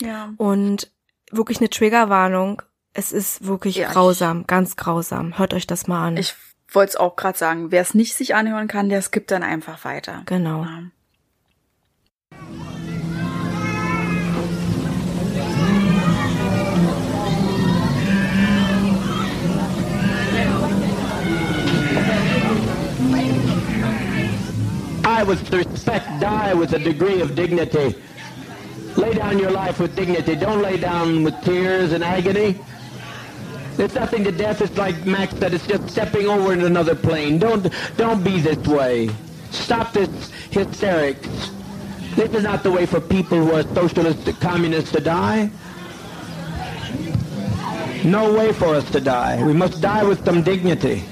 [0.00, 0.32] Ja.
[0.36, 0.90] Und
[1.30, 2.62] wirklich eine Triggerwarnung.
[2.92, 5.38] Es ist wirklich Ja, ich- grausam, ganz grausam.
[5.38, 6.16] Hört euch das mal an.
[6.16, 6.34] Ich
[6.68, 9.84] wollte es auch gerade sagen, wer es nicht sich anhören kann, der skippt dann einfach
[9.84, 10.22] weiter.
[10.26, 10.64] genau.
[10.64, 10.82] Ja.
[25.16, 27.94] Die with respect, die with a degree of dignity.
[28.96, 30.36] Lay down your life with dignity.
[30.36, 32.60] Don't lay down with tears and agony.
[33.78, 34.60] There's nothing to death.
[34.60, 35.54] It's like Max said.
[35.54, 37.38] It's just stepping over into another plane.
[37.38, 39.08] Don't don't be this way.
[39.52, 40.10] Stop this
[40.50, 41.50] hysterics.
[42.14, 45.50] This is not the way for people who are socialist, communists to die.
[48.04, 49.42] No way for us to die.
[49.42, 51.04] We must die with some dignity.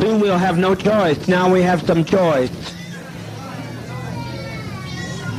[0.00, 1.28] Soon we'll have no choice.
[1.28, 2.50] Now we have some choice.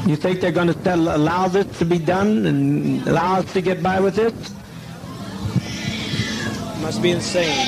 [0.07, 3.81] You think they're going to allow this to be done and allow us to get
[3.81, 4.33] by with this?
[6.81, 7.67] Must be insane.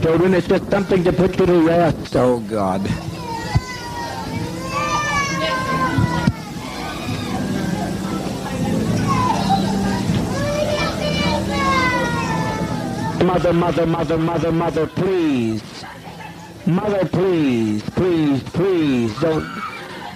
[0.00, 2.16] Children, it's just something to put you to rest.
[2.16, 2.80] Oh, God.
[13.24, 15.62] Mother, mother, mother, mother, mother, please.
[16.66, 19.44] Mother, please, please, please, don't,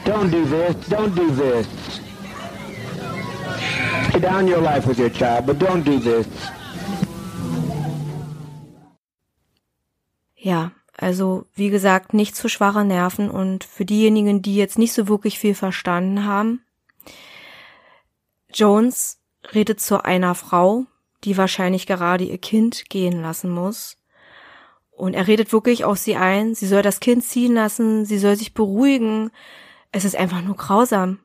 [0.04, 1.66] don't do this, don't do this.
[4.12, 6.26] Lay down your life with your child, but don't do this.
[10.36, 15.08] Ja, also wie gesagt, nicht zu schwache Nerven und für diejenigen, die jetzt nicht so
[15.08, 16.60] wirklich viel verstanden haben,
[18.52, 19.18] Jones
[19.54, 20.86] redet zu einer Frau,
[21.24, 23.96] die wahrscheinlich gerade ihr Kind gehen lassen muss.
[24.90, 28.36] Und er redet wirklich auf sie ein, sie soll das Kind ziehen lassen, sie soll
[28.36, 29.30] sich beruhigen.
[29.90, 31.18] Es ist einfach nur grausam.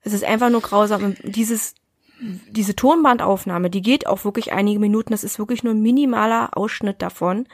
[0.00, 1.04] Es ist einfach nur grausam.
[1.04, 1.74] Und dieses,
[2.20, 5.12] diese Tonbandaufnahme, die geht auch wirklich einige Minuten.
[5.12, 7.46] Das ist wirklich nur ein minimaler Ausschnitt davon.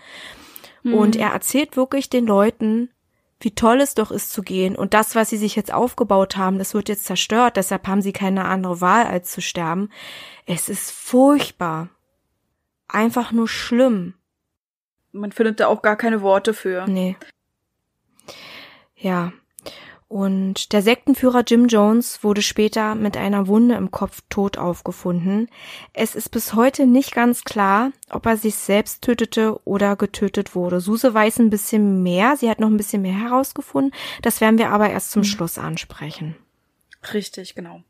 [0.83, 2.88] Und er erzählt wirklich den Leuten,
[3.40, 4.76] wie toll es doch ist zu gehen.
[4.76, 7.57] Und das, was sie sich jetzt aufgebaut haben, das wird jetzt zerstört.
[7.57, 9.90] Deshalb haben sie keine andere Wahl, als zu sterben.
[10.46, 11.88] Es ist furchtbar.
[12.87, 14.14] Einfach nur schlimm.
[15.12, 16.87] Man findet da auch gar keine Worte für.
[16.87, 17.16] Nee.
[18.94, 19.33] Ja.
[20.11, 25.49] Und der Sektenführer Jim Jones wurde später mit einer Wunde im Kopf tot aufgefunden.
[25.92, 30.81] Es ist bis heute nicht ganz klar, ob er sich selbst tötete oder getötet wurde.
[30.81, 33.94] Suse weiß ein bisschen mehr, sie hat noch ein bisschen mehr herausgefunden.
[34.20, 36.35] Das werden wir aber erst zum Schluss ansprechen.
[37.14, 37.85] Richtig, genau.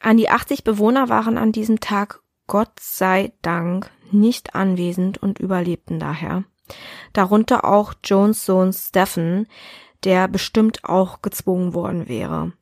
[0.00, 6.00] An die 80 Bewohner waren an diesem Tag Gott sei Dank nicht anwesend und überlebten
[6.00, 6.42] daher.
[7.12, 9.46] Darunter auch Jones Sohn Stephen,
[10.04, 12.52] der bestimmt auch gezwungen worden wäre.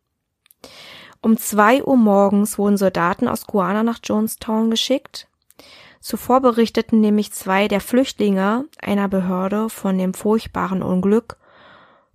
[1.21, 5.29] Um zwei Uhr morgens wurden Soldaten aus Guana nach Jonestown geschickt.
[6.01, 11.37] Zuvor berichteten nämlich zwei der Flüchtlinge einer Behörde von dem furchtbaren Unglück.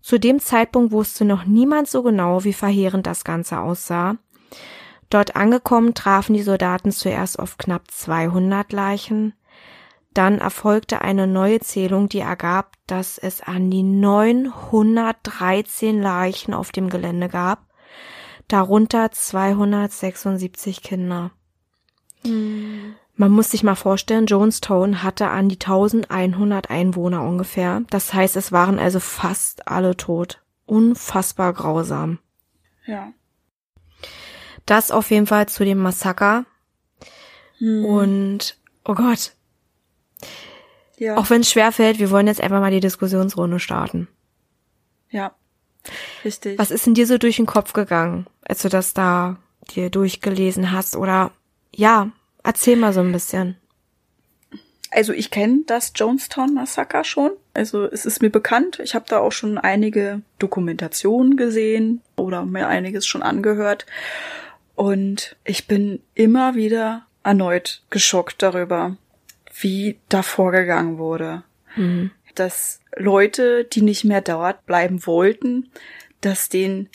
[0.01, 4.15] Zu dem Zeitpunkt wusste noch niemand so genau, wie verheerend das Ganze aussah.
[5.09, 9.33] Dort angekommen trafen die Soldaten zuerst auf knapp 200 Leichen.
[10.13, 16.89] Dann erfolgte eine neue Zählung, die ergab, dass es an die 913 Leichen auf dem
[16.89, 17.65] Gelände gab,
[18.49, 21.31] darunter 276 Kinder.
[22.23, 22.95] Hm.
[23.15, 27.83] Man muss sich mal vorstellen, Jonestown hatte an die 1100 Einwohner ungefähr.
[27.89, 30.41] Das heißt, es waren also fast alle tot.
[30.65, 32.19] Unfassbar grausam.
[32.85, 33.13] Ja.
[34.65, 36.45] Das auf jeden Fall zu dem Massaker.
[37.59, 37.85] Hm.
[37.85, 39.33] Und, oh Gott,
[41.01, 41.17] ja.
[41.17, 44.07] auch wenn es schwer fällt, wir wollen jetzt einfach mal die Diskussionsrunde starten.
[45.09, 45.33] ja.
[46.23, 46.59] Richtig.
[46.59, 49.37] Was ist denn dir so durch den Kopf gegangen, als du das da
[49.73, 50.95] dir durchgelesen hast?
[50.95, 51.31] Oder
[51.73, 52.11] ja,
[52.43, 53.57] erzähl mal so ein bisschen.
[54.91, 57.31] Also ich kenne das Jonestown Massaker schon.
[57.55, 58.79] Also es ist mir bekannt.
[58.83, 63.85] Ich habe da auch schon einige Dokumentationen gesehen oder mir einiges schon angehört.
[64.75, 68.97] Und ich bin immer wieder erneut geschockt darüber,
[69.59, 71.43] wie da vorgegangen wurde.
[71.75, 72.11] Mhm.
[72.35, 75.69] Dass Leute, die nicht mehr dort bleiben wollten,
[76.21, 76.89] dass denen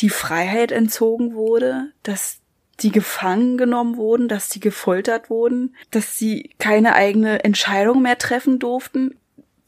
[0.00, 2.40] die Freiheit entzogen wurde, dass
[2.80, 8.58] die gefangen genommen wurden, dass die gefoltert wurden, dass sie keine eigene Entscheidung mehr treffen
[8.58, 9.16] durften.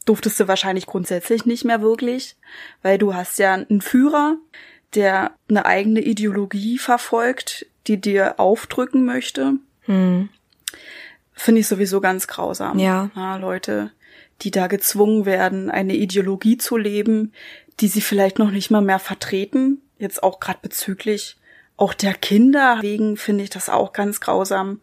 [0.05, 2.35] Durftest du wahrscheinlich grundsätzlich nicht mehr wirklich,
[2.81, 4.37] weil du hast ja einen Führer,
[4.95, 9.55] der eine eigene Ideologie verfolgt, die dir aufdrücken möchte.
[9.81, 10.29] Hm.
[11.33, 12.79] Finde ich sowieso ganz grausam.
[12.79, 13.09] Ja.
[13.37, 13.91] Leute,
[14.41, 17.33] die da gezwungen werden, eine Ideologie zu leben,
[17.79, 19.81] die sie vielleicht noch nicht mal mehr vertreten.
[19.97, 21.37] Jetzt auch gerade bezüglich
[21.77, 24.79] auch der Kinder wegen finde ich das auch ganz grausam.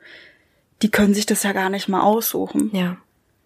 [0.83, 2.71] Die können sich das ja gar nicht mal aussuchen.
[2.73, 2.97] Ja.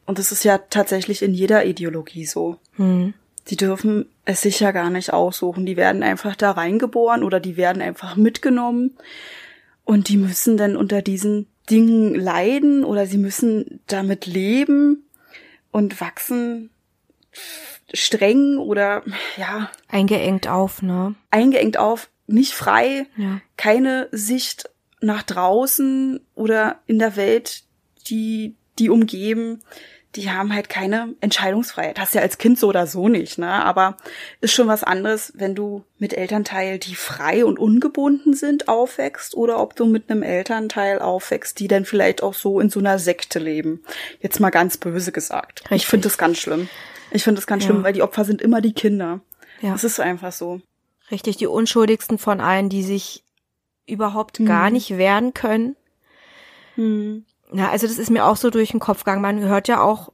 [0.06, 2.56] Und das ist ja tatsächlich in jeder Ideologie so.
[2.76, 3.14] Hm.
[3.48, 5.66] Die dürfen es sich ja gar nicht aussuchen.
[5.66, 8.96] Die werden einfach da reingeboren oder die werden einfach mitgenommen.
[9.84, 15.04] Und die müssen dann unter diesen Dingen leiden oder sie müssen damit leben
[15.70, 16.70] und wachsen
[17.92, 19.02] streng oder
[19.36, 21.14] ja Eingeengt auf, ne?
[21.30, 23.40] eingeengt auf, nicht frei, Ja.
[23.56, 27.64] keine Sicht nach draußen oder in der Welt,
[28.08, 29.60] die die umgeben.
[30.16, 31.98] Die haben halt keine Entscheidungsfreiheit.
[31.98, 33.50] Hast ja als Kind so oder so nicht, ne?
[33.50, 33.96] Aber
[34.40, 39.58] ist schon was anderes, wenn du mit Elternteil, die frei und ungebunden sind, aufwächst oder
[39.60, 43.38] ob du mit einem Elternteil aufwächst, die dann vielleicht auch so in so einer Sekte
[43.40, 43.82] leben.
[44.20, 45.62] Jetzt mal ganz böse gesagt.
[45.64, 45.88] Ich Richtig.
[45.88, 46.68] finde das ganz schlimm.
[47.10, 47.70] Ich finde das ganz Ja.
[47.70, 49.20] schlimm, weil die Opfer sind immer die Kinder.
[49.62, 49.72] Ja.
[49.72, 50.60] Das ist einfach so.
[51.10, 53.24] Richtig, die unschuldigsten von allen, die sich
[53.86, 54.72] überhaupt gar Mhm.
[54.74, 55.76] nicht wehren können.
[57.52, 59.22] Ja, also das ist mir auch so durch den Kopf gegangen.
[59.22, 60.12] Man hört ja auch,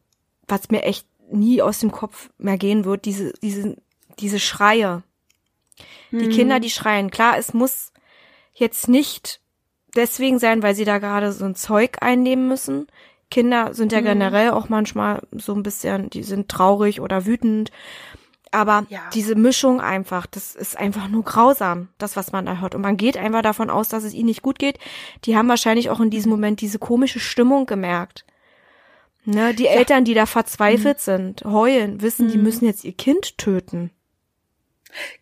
[0.48, 3.76] was mir echt nie aus dem Kopf mehr gehen wird, diese, diese,
[4.18, 5.02] diese Schreie.
[6.10, 6.30] Die Mhm.
[6.30, 7.10] Kinder, die schreien.
[7.10, 7.92] Klar, es muss
[8.52, 9.40] jetzt nicht
[9.94, 12.88] deswegen sein, weil sie da gerade so ein Zeug einnehmen müssen.
[13.30, 14.06] Kinder sind ja Mhm.
[14.06, 17.70] generell auch manchmal so ein bisschen, die sind traurig oder wütend.
[18.52, 19.02] Aber Ja.
[19.14, 22.74] diese Mischung einfach, das ist einfach nur grausam, das, was man da hört.
[22.74, 24.78] Und man geht einfach davon aus, dass es ihnen nicht gut geht.
[25.24, 28.24] Die haben wahrscheinlich auch in diesem Moment diese komische Stimmung gemerkt.
[29.24, 31.02] Ne, die Eltern, die da verzweifelt Mhm.
[31.02, 33.90] sind, heulen, wissen, die müssen jetzt ihr Kind töten.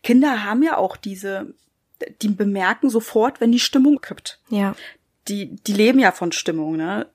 [0.03, 1.53] Kinder haben ja auch diese,
[2.21, 4.39] die bemerken sofort, wenn die Stimmung kippt.
[4.49, 4.75] Ja,
[5.27, 7.05] Die, die leben ja von Stimmung, ne?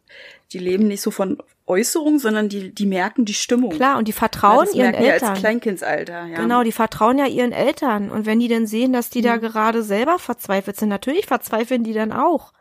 [0.52, 3.70] Die leben nicht so von Äußerung, sondern die, die merken die Stimmung.
[3.70, 5.30] klar, und die Ja, vertrauen das ihren Eltern.
[5.30, 6.36] als Kleinkindsalter, ja.
[6.36, 8.10] Genau, die vertrauen ja ihren Eltern.
[8.10, 9.24] Und wenn die dann sehen, dass die Mhm.
[9.24, 12.52] da gerade selber verzweifelt sind, natürlich verzweifeln die dann auch.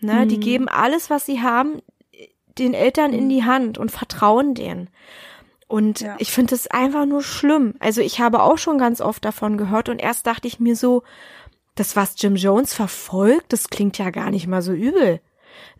[0.00, 0.40] Ne, die Mhm.
[0.40, 1.80] geben alles, was sie haben,
[2.58, 4.90] den Eltern in die Hand und vertrauen denen.
[5.68, 6.16] Und Ja.
[6.18, 7.74] ich finde es einfach nur schlimm.
[7.80, 11.02] Also ich habe auch schon ganz oft davon gehört und erst dachte ich mir so,
[11.76, 15.20] das, was Jim Jones verfolgt, das klingt ja gar nicht mal so übel.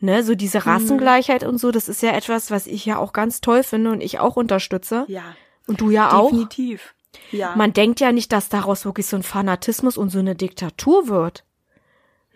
[0.00, 0.38] Ne, so Mhm.
[0.38, 3.90] diese Rassengleichheit und so, das ist ja etwas, was ich ja auch ganz toll finde
[3.92, 5.04] und ich auch unterstütze.
[5.08, 5.22] Ja,
[5.66, 6.30] Und du ja auch.
[6.30, 6.94] definitiv.
[7.32, 7.54] Ja.
[7.56, 11.44] Man denkt ja nicht, dass daraus wirklich so ein Fanatismus und so eine Diktatur wird.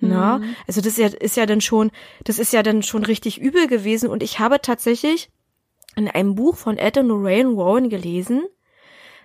[0.01, 0.57] Na, Mhm.
[0.67, 1.91] also das ist ja, ist ja dann schon,
[2.25, 4.11] das ist ja dann schon richtig übel gewesen.
[4.11, 5.31] Und ich habe tatsächlich
[5.97, 8.43] in einem Buch von Ed und Lorraine Warren gelesen,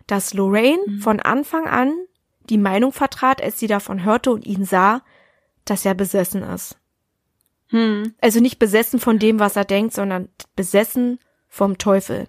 [0.08, 1.00] dass Lorraine Mhm.
[1.02, 1.94] von Anfang an
[2.50, 5.02] die Meinung vertrat, als sie davon hörte und ihn sah,
[5.66, 6.78] dass er besessen ist.
[7.70, 8.14] Hm.
[8.22, 12.28] Also nicht besessen von dem, was er denkt, sondern besessen vom Teufel.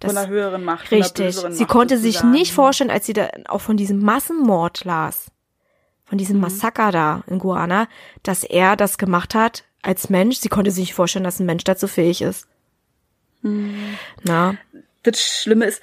[0.00, 0.90] Das, von einer höheren Macht.
[0.90, 1.36] richtig.
[1.36, 5.30] Sie Macht konnte sich nicht vorstellen, als sie da auch von diesem Massenmord las,
[6.04, 6.18] von Mhm.
[6.18, 7.88] diesem Massaker da in Guana,
[8.22, 10.36] dass er das gemacht hat als Mensch.
[10.38, 12.46] Sie konnte sich nicht vorstellen, dass ein Mensch dazu fähig ist.
[13.42, 13.96] Mhm.
[14.22, 14.56] Na,
[15.02, 15.80] Das Schlimme ist,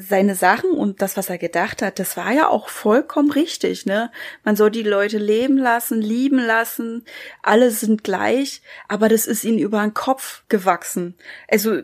[0.00, 4.12] seine Sachen und das, was er gedacht hat, das war ja auch vollkommen richtig, ne?
[4.44, 7.04] Man soll die Leute leben lassen, lieben lassen,
[7.42, 11.16] alle sind gleich, aber das ist ihm über den Kopf gewachsen.
[11.48, 11.82] Also,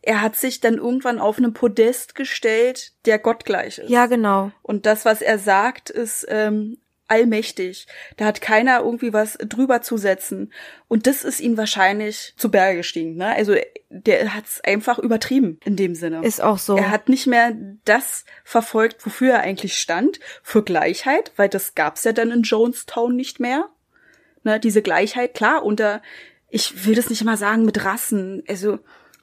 [0.00, 3.90] er hat sich dann irgendwann auf einen Podest gestellt, der gottgleich ist.
[3.90, 4.50] ja, genau.
[4.62, 6.78] Und das, was er sagt, ist ähm,
[7.08, 7.86] allmächtig.
[8.16, 10.52] Da hat keiner irgendwie was drüber zu setzen.
[10.88, 13.16] Und das ist ihm wahrscheinlich zu Berge gestiegen.
[13.16, 13.34] Ne?
[13.34, 13.54] Also
[13.90, 16.24] der hat es einfach übertrieben in dem Sinne.
[16.24, 16.76] Ist auch so.
[16.76, 17.52] Er hat nicht mehr
[17.84, 23.14] das verfolgt, wofür er eigentlich stand, für Gleichheit, weil das gab's ja dann in Jonestown
[23.14, 23.68] nicht mehr.
[24.42, 26.02] Ne, diese Gleichheit, klar, unter,
[26.50, 28.78] ich will das nicht immer sagen mit Rassen, also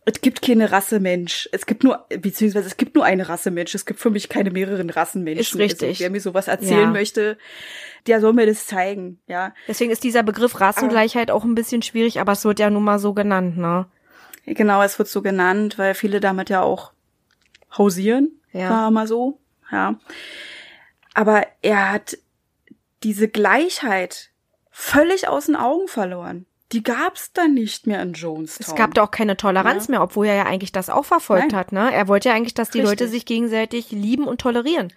[0.06, 1.48] es gibt keine Rasse Mensch.
[1.52, 3.76] Es gibt nur, beziehungsweise es gibt nur eine Rasse Mensch.
[3.76, 5.42] Es gibt für mich keine mehreren Rassen Menschen.
[5.42, 5.90] Ist richtig.
[5.90, 6.88] Also, wer mir sowas erzählen Ja.
[6.88, 7.38] möchte,
[8.08, 9.54] der soll mir das zeigen, ja.
[9.68, 12.98] Deswegen ist dieser Begriff Rassengleichheit auch ein bisschen schwierig, aber es wird ja nun mal
[12.98, 13.86] so genannt, ne?
[14.48, 16.94] Genau, es wird so genannt, weil viele damit ja auch
[17.78, 18.70] hausieren, Ja.
[18.88, 19.40] wir mal so,
[19.72, 20.00] ja.
[21.14, 22.18] Aber er hat
[23.04, 24.32] diese Gleichheit
[24.72, 26.48] völlig aus den Augen verloren.
[26.72, 28.66] Die gab's dann nicht mehr in Jonestown.
[28.68, 31.60] Es gab da auch keine Toleranz mehr, obwohl er ja eigentlich das auch verfolgt Nein.
[31.60, 31.94] hat, ne?
[31.94, 33.00] Er wollte ja eigentlich, dass die Richtig.
[33.00, 34.94] Leute sich gegenseitig lieben und tolerieren.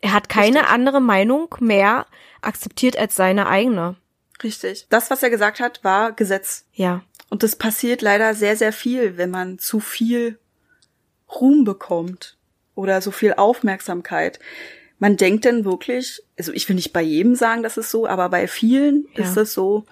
[0.00, 0.74] Er hat keine Richtig.
[0.74, 2.06] andere Meinung mehr
[2.40, 3.96] akzeptiert als seine eigene.
[4.42, 4.86] Richtig.
[4.90, 6.66] Das, was er gesagt hat, war Gesetz.
[6.72, 7.02] Ja.
[7.30, 10.38] Und das passiert leider sehr, sehr viel, wenn man zu viel
[11.40, 12.36] Ruhm bekommt
[12.74, 14.38] oder so viel Aufmerksamkeit.
[14.98, 18.28] Man denkt dann wirklich, also ich will nicht bei jedem sagen, das ist so, aber
[18.28, 19.24] bei vielen Ja.
[19.24, 19.84] ist es so,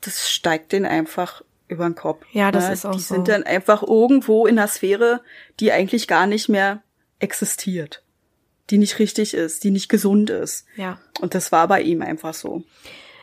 [0.00, 2.24] das steigt denen einfach über den Kopf.
[2.32, 2.72] Ja, das Ne?
[2.72, 3.14] ist auch Die so.
[3.14, 5.20] sind dann einfach irgendwo in einer Sphäre,
[5.60, 6.82] die eigentlich gar nicht mehr
[7.18, 8.02] existiert.
[8.70, 10.66] Die nicht richtig ist, die nicht gesund ist.
[10.76, 10.98] Ja.
[11.20, 12.62] Und das war bei ihm einfach so.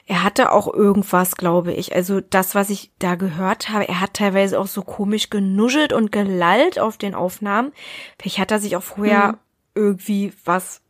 [0.05, 1.95] Er hatte auch irgendwas, glaube ich.
[1.95, 6.11] Also das, was ich da gehört habe, er hat teilweise auch so komisch genuschelt und
[6.11, 7.71] gelallt auf den Aufnahmen.
[8.19, 9.37] Vielleicht hat er sich auch vorher Mhm.
[9.75, 10.81] irgendwie was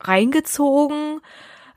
[0.00, 1.20] reingezogen,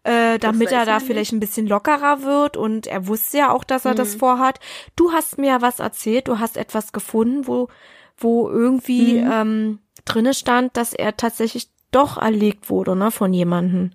[0.04, 2.58] äh, damit er da vielleicht ein bisschen lockerer wird.
[2.58, 3.97] Und er wusste ja auch, dass er Mhm.
[3.97, 4.60] das vorhat.
[4.95, 7.68] Du hast mir ja was erzählt, du hast etwas gefunden, wo,
[8.18, 9.32] wo irgendwie Mhm.
[9.32, 13.91] ähm, drinne stand, dass er tatsächlich doch erlegt wurde, ne, von jemandem.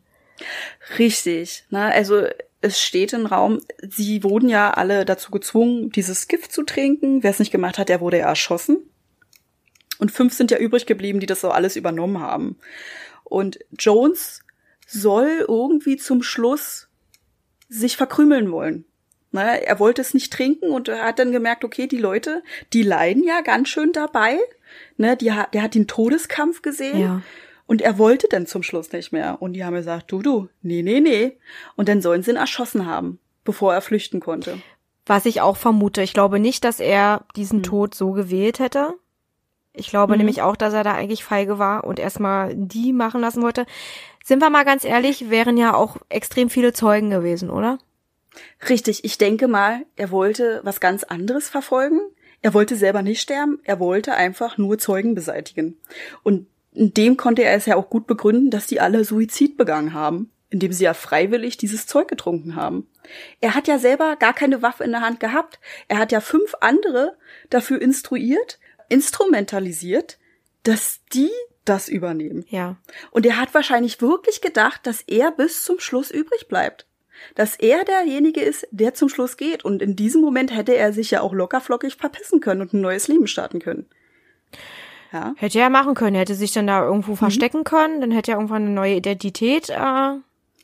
[0.98, 1.64] Richtig.
[1.70, 1.84] Ne?
[1.92, 2.26] Also
[2.60, 7.22] es steht im Raum, sie wurden ja alle dazu gezwungen, dieses Gift zu trinken.
[7.22, 8.78] Wer es nicht gemacht hat, der wurde erschossen.
[9.98, 12.56] Und fünf sind ja übrig geblieben, die das so alles übernommen haben.
[13.24, 14.42] Und Jones
[14.90, 16.88] soll irgendwie zum Schluss
[17.68, 18.84] sich verkrümeln wollen.
[19.30, 22.82] Ne, er wollte es nicht trinken und er hat dann gemerkt, okay, die Leute, die
[22.82, 24.38] leiden ja ganz schön dabei.
[24.96, 26.98] Ne, die, der hat den Todeskampf gesehen.
[26.98, 27.22] Ja.
[27.66, 29.42] Und er wollte dann zum Schluss nicht mehr.
[29.42, 31.36] Und die haben gesagt, du, du, nee, nee, nee.
[31.76, 34.58] Und dann sollen sie ihn erschossen haben, bevor er flüchten konnte.
[35.04, 36.00] Was ich auch vermute.
[36.00, 38.94] Ich glaube nicht, dass er diesen Tod so gewählt hätte.
[39.74, 40.18] Ich glaube Mhm.
[40.20, 43.66] nämlich auch, dass er da eigentlich feige war und erstmal die machen lassen wollte.
[44.28, 47.78] Sind wir mal ganz ehrlich, wären ja auch extrem viele Zeugen gewesen, oder?
[48.68, 51.98] Richtig, ich denke mal, er wollte was ganz anderes verfolgen.
[52.42, 55.78] Er wollte selber nicht sterben, er wollte einfach nur Zeugen beseitigen.
[56.24, 60.30] Und dem konnte er es ja auch gut begründen, dass die alle Suizid begangen haben,
[60.50, 62.86] indem sie ja freiwillig dieses Zeug getrunken haben.
[63.40, 65.58] Er hat ja selber gar keine Waffe in der Hand gehabt.
[65.88, 67.16] Er hat ja fünf andere
[67.48, 68.58] dafür instruiert,
[68.90, 70.18] instrumentalisiert,
[70.64, 71.30] dass die
[71.68, 72.44] das übernehmen.
[72.48, 72.76] Ja.
[73.10, 76.86] Und er hat wahrscheinlich wirklich gedacht, dass er bis zum Schluss übrig bleibt.
[77.34, 79.64] Dass er derjenige ist, der zum Schluss geht.
[79.64, 83.08] Und in diesem Moment hätte er sich ja auch lockerflockig verpissen können und ein neues
[83.08, 83.86] Leben starten können.
[85.12, 85.34] Ja.
[85.36, 86.14] Hätte er machen können.
[86.16, 86.86] Er hätte sich dann da Mhm.
[86.86, 88.00] irgendwo verstecken können.
[88.00, 90.12] Dann hätte er irgendwann eine neue Identität äh,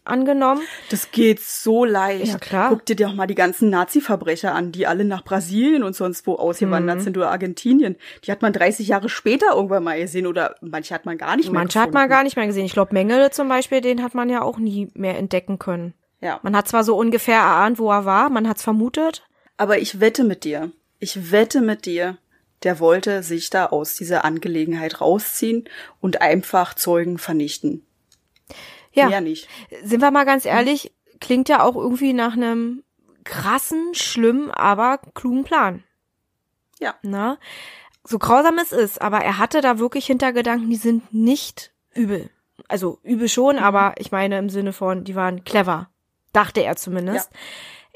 [0.05, 0.63] angenommen.
[0.91, 2.27] Das geht so leicht.
[2.33, 2.69] Ja, klar.
[2.71, 6.35] Guck dir doch mal die ganzen Nazi-Verbrecher an, die alle nach Brasilien und sonst wo
[6.37, 7.03] ausgewandert Mhm.
[7.03, 7.97] sind oder Argentinien.
[8.25, 11.51] Die hat man 30 Jahre später irgendwann mal gesehen oder manche hat man gar nicht
[11.51, 12.11] mehr Manche hat man gefunden.
[12.11, 12.67] gar nicht mehr gesehen.
[12.67, 15.95] Ich glaube, Mengele zum Beispiel, den hat man ja auch nie mehr entdecken können.
[16.21, 16.41] Ja.
[16.43, 19.23] Man hat zwar so ungefähr erahnt, wo er war, man hat's vermutet.
[19.57, 22.17] Aber ich wette mit dir, ich wette mit dir,
[22.63, 25.69] der wollte sich da aus dieser Angelegenheit rausziehen
[26.01, 27.85] und einfach Zeugen vernichten.
[28.95, 29.09] Ja.
[29.09, 29.49] Mehr nicht.
[29.83, 32.83] Sind wir mal ganz ehrlich, klingt ja auch irgendwie nach einem
[33.25, 35.83] krassen, schlimmen, aber klugen Plan.
[36.79, 36.95] Ja.
[37.03, 37.39] Na?
[38.05, 42.31] So grausam es ist, aber er hatte da wirklich Hintergedanken, die sind nicht übel.
[42.69, 45.89] Also übel schon, aber ich meine im Sinne von, die waren clever.
[46.33, 47.31] Dachte er zumindest.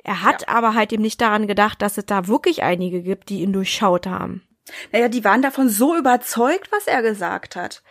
[0.05, 3.43] Er hat aber halt eben nicht daran gedacht, dass es da wirklich einige gibt, die
[3.43, 4.48] ihn durchschaut haben.
[4.93, 7.83] Naja, die waren davon so überzeugt, was er gesagt hat.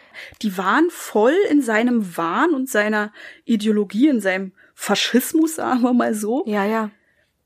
[0.41, 3.11] Die waren voll in seinem Wahn und seiner
[3.45, 6.43] Ideologie, in seinem Faschismus, sagen wir mal so.
[6.45, 6.91] Ja, ja.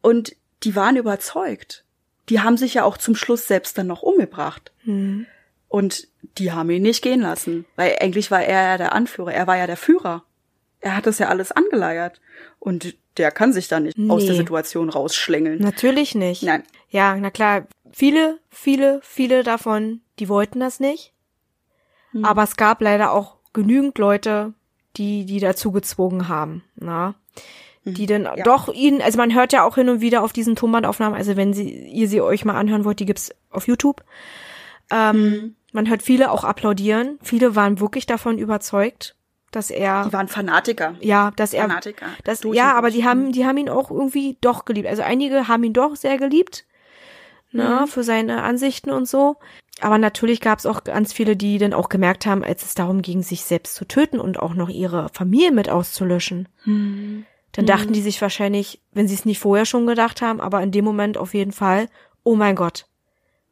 [0.02, 1.84] Und die waren überzeugt.
[2.30, 4.72] Die haben sich ja auch zum Schluss selbst dann noch umgebracht.
[4.84, 5.26] Hm.
[5.68, 6.08] Und
[6.38, 9.58] die haben ihn nicht gehen lassen, weil eigentlich war er ja der Anführer, er war
[9.58, 10.24] ja der Führer.
[10.82, 12.20] Er hat das ja alles angeleiert.
[12.60, 14.40] Und der kann sich da nicht aus der Nee.
[14.40, 15.60] Situation rausschlängeln.
[15.60, 16.44] Natürlich nicht.
[16.44, 16.64] Nein.
[16.90, 21.14] Ja, na klar, viele, viele, viele davon, die wollten das nicht.
[22.12, 22.26] Hm.
[22.26, 24.54] Aber es gab leider auch genügend Leute,
[24.98, 27.16] die, die dazu gezwungen haben, na.
[27.84, 28.38] Die dann Hm.
[28.38, 28.44] Ja.
[28.44, 31.54] doch ihnen, also man hört ja auch hin und wieder auf diesen Tonbandaufnahmen, also wenn
[31.54, 34.04] sie, ihr sie euch mal anhören wollt, die gibt's auf YouTube.
[34.92, 35.56] Ähm, Hm.
[35.74, 37.18] Man hört viele auch applaudieren.
[37.24, 39.16] Viele waren wirklich davon überzeugt,
[39.52, 40.96] dass er Die waren Fanatiker.
[41.00, 42.08] ja, dass er Fanatiker.
[42.26, 44.88] das, Durch ja, aber die haben, die haben ihn auch irgendwie doch geliebt.
[44.90, 46.66] Also einige haben ihn doch sehr geliebt,
[47.52, 49.38] ne, für seine Ansichten und so.
[49.80, 53.02] Aber natürlich gab es auch ganz viele, die dann auch gemerkt haben, als es darum
[53.02, 56.48] ging, sich selbst zu töten und auch noch ihre Familie mit auszulöschen.
[56.66, 60.72] Dann dachten die sich wahrscheinlich, wenn sie es nicht vorher schon gedacht haben, aber in
[60.72, 61.90] dem Moment auf jeden Fall,
[62.24, 62.86] oh mein Gott,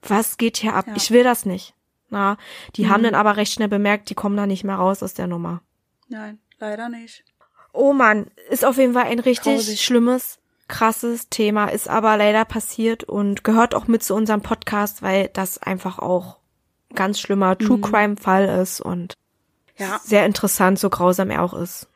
[0.01, 0.87] was geht hier ab?
[0.87, 0.93] Ja.
[0.95, 1.73] Ich will das nicht.
[2.09, 2.37] Na,
[2.75, 5.27] die haben dann aber recht schnell bemerkt, die kommen da nicht mehr raus aus der
[5.27, 5.61] Nummer.
[6.07, 7.23] Nein, leider nicht.
[7.71, 9.81] Oh Mann, ist auf jeden Fall ein richtig Grausig.
[9.81, 10.38] schlimmes,
[10.69, 15.61] krasses Thema, ist aber leider passiert und gehört auch mit zu unserem Podcast, weil das
[15.61, 16.37] einfach auch
[16.89, 19.15] ein ganz schlimmer True Crime Fall ist und
[19.77, 19.99] Ja.
[20.03, 21.87] sehr interessant, so grausam er auch ist.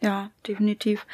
[0.00, 1.06] Ja, definitiv.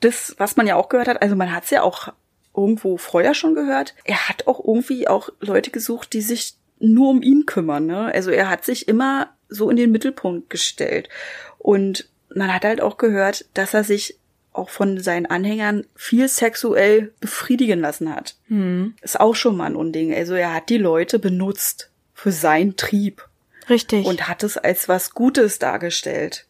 [0.00, 2.12] Das, was man ja auch gehört hat, also man hat es ja auch
[2.56, 7.22] irgendwo vorher schon gehört, er hat auch irgendwie auch Leute gesucht, die sich nur um
[7.22, 7.86] ihn kümmern.
[7.86, 8.10] Ne?
[8.12, 11.08] Also er hat sich immer so in den Mittelpunkt gestellt.
[11.58, 14.16] Und man hat halt auch gehört, dass er sich
[14.60, 18.36] auch von seinen Anhängern viel sexuell befriedigen lassen hat.
[19.02, 20.14] Ist auch schon mal ein Unding.
[20.14, 23.26] Also er hat die Leute benutzt für seinen Trieb
[23.68, 24.06] Richtig.
[24.06, 26.46] und hat es als was Gutes dargestellt.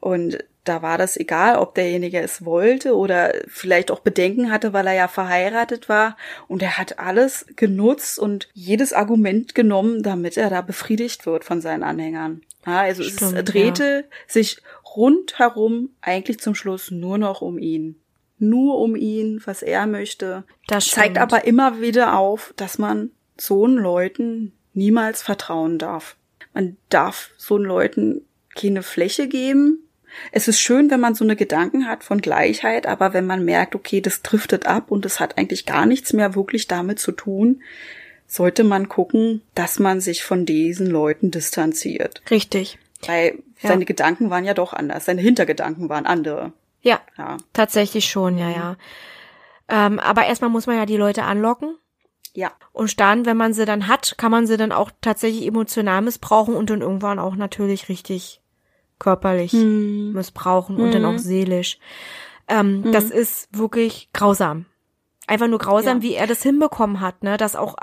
[0.00, 4.86] Und da war das egal, ob derjenige es wollte oder vielleicht auch Bedenken hatte, weil
[4.86, 6.16] er ja verheiratet war.
[6.48, 11.60] Und er hat alles genutzt und jedes Argument genommen, damit er da befriedigt wird von
[11.60, 12.42] seinen Anhängern.
[12.66, 14.58] Ja, also Stimmt, es drehte sich
[14.96, 17.96] rundherum eigentlich zum Schluss nur noch um ihn.
[18.38, 20.44] Nur um ihn, was er möchte.
[20.66, 26.16] Das zeigt aber immer wieder auf, dass man so einen Leuten niemals vertrauen darf.
[26.54, 28.22] Man darf so einen Leuten
[28.54, 29.78] keine Fläche geben.
[30.30, 33.74] Es ist schön, wenn man so eine Gedanken hat von Gleichheit, aber wenn man merkt,
[33.74, 37.62] okay, das driftet ab und es hat eigentlich gar nichts mehr wirklich damit zu tun,
[38.26, 42.22] sollte man gucken, dass man sich von diesen Leuten distanziert.
[42.30, 42.78] Richtig.
[43.06, 43.68] Weil Ja.
[43.70, 46.52] seine Gedanken waren ja doch anders, seine Hintergedanken waren andere.
[46.80, 47.36] Ja, Ja.
[47.52, 48.76] tatsächlich schon, ja, ja.
[49.68, 51.76] Ähm, aber erstmal muss man ja die Leute anlocken.
[52.34, 52.50] Ja.
[52.72, 56.54] Und dann, wenn man sie dann hat, kann man sie dann auch tatsächlich emotional missbrauchen
[56.54, 58.40] und dann irgendwann auch natürlich richtig
[58.98, 61.78] körperlich missbrauchen und dann auch seelisch.
[62.48, 64.66] Ähm, Das ist wirklich grausam.
[65.26, 66.02] Einfach nur grausam, Ja.
[66.02, 67.36] wie er das hinbekommen hat, ne?
[67.36, 67.76] Dass auch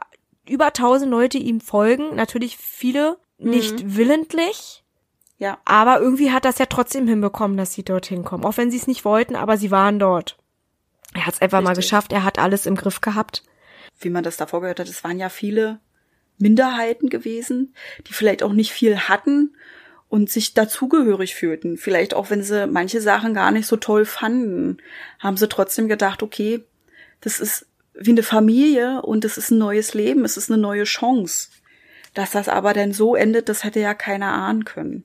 [0.48, 4.84] über tausend Leute ihm folgen, natürlich viele nicht willentlich,
[5.40, 5.58] Ja.
[5.66, 8.46] aber irgendwie hat das ja trotzdem hinbekommen, dass sie dorthin kommen.
[8.46, 10.38] Auch wenn sie es nicht wollten, aber sie waren dort.
[11.14, 11.86] Er hat es einfach mal Richtig.
[11.86, 13.44] geschafft, er hat alles im Griff gehabt.
[14.02, 15.80] wie man das davor gehört hat, es waren ja viele
[16.38, 17.74] Minderheiten gewesen,
[18.08, 19.56] die vielleicht auch nicht viel hatten
[20.08, 21.78] und sich dazugehörig fühlten.
[21.78, 24.78] Vielleicht auch, wenn sie manche Sachen gar nicht so toll fanden,
[25.20, 26.64] haben sie trotzdem gedacht, okay,
[27.22, 30.86] das ist wie eine Familie und es ist ein neues Leben, es ist eine neue
[30.86, 31.50] Chance.
[32.14, 35.04] Dass das aber dann so endet, das hätte ja keiner ahnen können.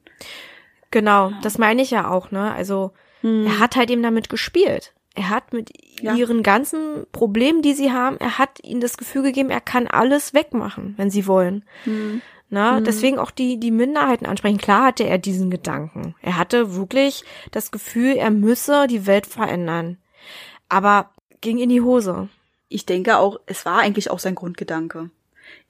[0.91, 2.53] Genau, das meine ich ja auch, ne?
[2.53, 4.93] Also er hat halt eben damit gespielt.
[5.15, 5.71] Er hat mit
[6.03, 6.15] Ja.
[6.15, 10.35] ihren ganzen Problemen, die sie haben, er hat ihnen das Gefühl gegeben, er kann alles
[10.35, 11.65] wegmachen, wenn sie wollen.
[12.51, 14.59] Na, deswegen auch die, die Minderheiten ansprechen.
[14.59, 16.15] Klar hatte er diesen Gedanken.
[16.21, 19.97] Er hatte wirklich das Gefühl, er müsse die Welt verändern.
[20.69, 21.11] Aber
[21.41, 22.29] ging in die Hose.
[22.69, 25.09] ich denke auch, es war eigentlich auch sein Grundgedanke.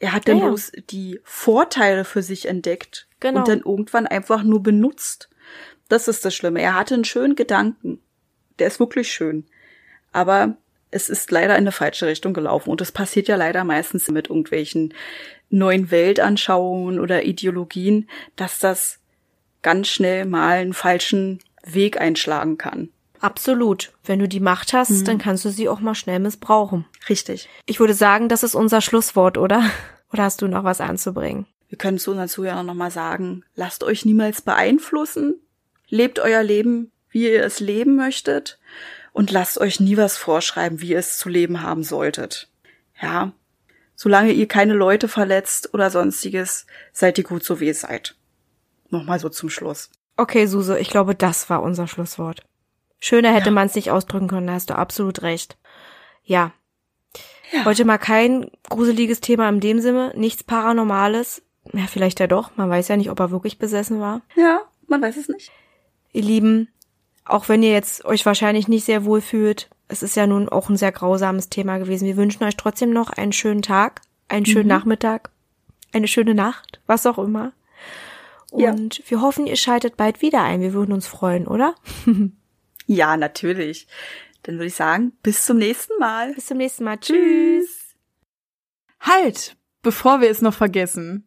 [0.01, 0.49] Er hat dann Ja, ja.
[0.49, 3.39] bloß die Vorteile für sich entdeckt Genau.
[3.39, 5.31] und dann irgendwann einfach nur benutzt.
[5.89, 6.61] Das ist das Schlimme.
[6.61, 8.01] Er hatte einen schönen Gedanken.
[8.59, 9.47] Der ist wirklich schön.
[10.13, 10.59] Aber
[10.91, 12.69] es ist leider in eine falsche Richtung gelaufen.
[12.69, 14.93] Und das passiert ja leider meistens mit irgendwelchen
[15.49, 18.99] neuen Weltanschauungen oder Ideologien, dass das
[19.63, 22.91] ganz schnell mal einen falschen Weg einschlagen kann.
[23.21, 23.93] Absolut.
[24.05, 25.05] Wenn du die Macht hast, mhm.
[25.07, 26.85] dann kannst du sie auch mal schnell missbrauchen.
[27.09, 27.49] Richtig.
[27.65, 29.65] Ich würde sagen, das ist unser Schlusswort, oder?
[30.13, 31.47] Oder hast du noch was anzubringen?
[31.69, 35.35] Wir können zu unseren Zuhörern nochmal sagen, lasst euch niemals beeinflussen.
[35.89, 38.59] Lebt euer Leben, wie ihr es leben möchtet.
[39.13, 42.49] Und lasst euch nie was vorschreiben, wie ihr es zu leben haben solltet.
[43.01, 43.33] Ja.
[43.95, 48.17] Solange ihr keine Leute verletzt oder sonstiges, seid ihr gut so wie ihr seid.
[48.91, 49.91] Nochmal so zum Schluss.
[50.17, 52.45] Okay, Suse, ich glaube, das war unser Schlusswort.
[52.99, 53.53] Schöner hätte ja.
[53.53, 55.59] man es nicht ausdrücken können, da hast du absolut recht.
[56.23, 56.53] Ja.
[57.53, 57.65] ja.
[57.65, 61.43] Heute mal kein gruseliges Thema in dem Sinne, nichts Paranormales.
[61.73, 62.57] Ja, vielleicht ja doch.
[62.57, 64.21] Man weiß ja nicht, ob er wirklich besessen war.
[64.37, 65.51] Ja, man weiß es nicht.
[66.13, 66.69] Ihr Lieben,
[67.25, 70.69] auch wenn ihr jetzt euch wahrscheinlich nicht sehr wohl fühlt, es ist ja nun auch
[70.69, 72.07] ein sehr grausames Thema gewesen.
[72.07, 74.69] Wir wünschen euch trotzdem noch einen schönen Tag, einen schönen mhm.
[74.69, 75.31] Nachmittag,
[75.93, 77.53] eine schöne Nacht, was auch immer.
[78.51, 79.05] Und ja.
[79.09, 80.61] wir hoffen, ihr schaltet bald wieder ein.
[80.61, 81.75] Wir würden uns freuen, oder?
[82.87, 83.89] ja, natürlich.
[84.45, 86.35] Dann würde ich sagen, bis zum nächsten Mal.
[86.35, 86.99] Bis zum nächsten Mal.
[86.99, 87.97] Tschüss.
[89.01, 91.27] Halt, bevor wir es noch vergessen.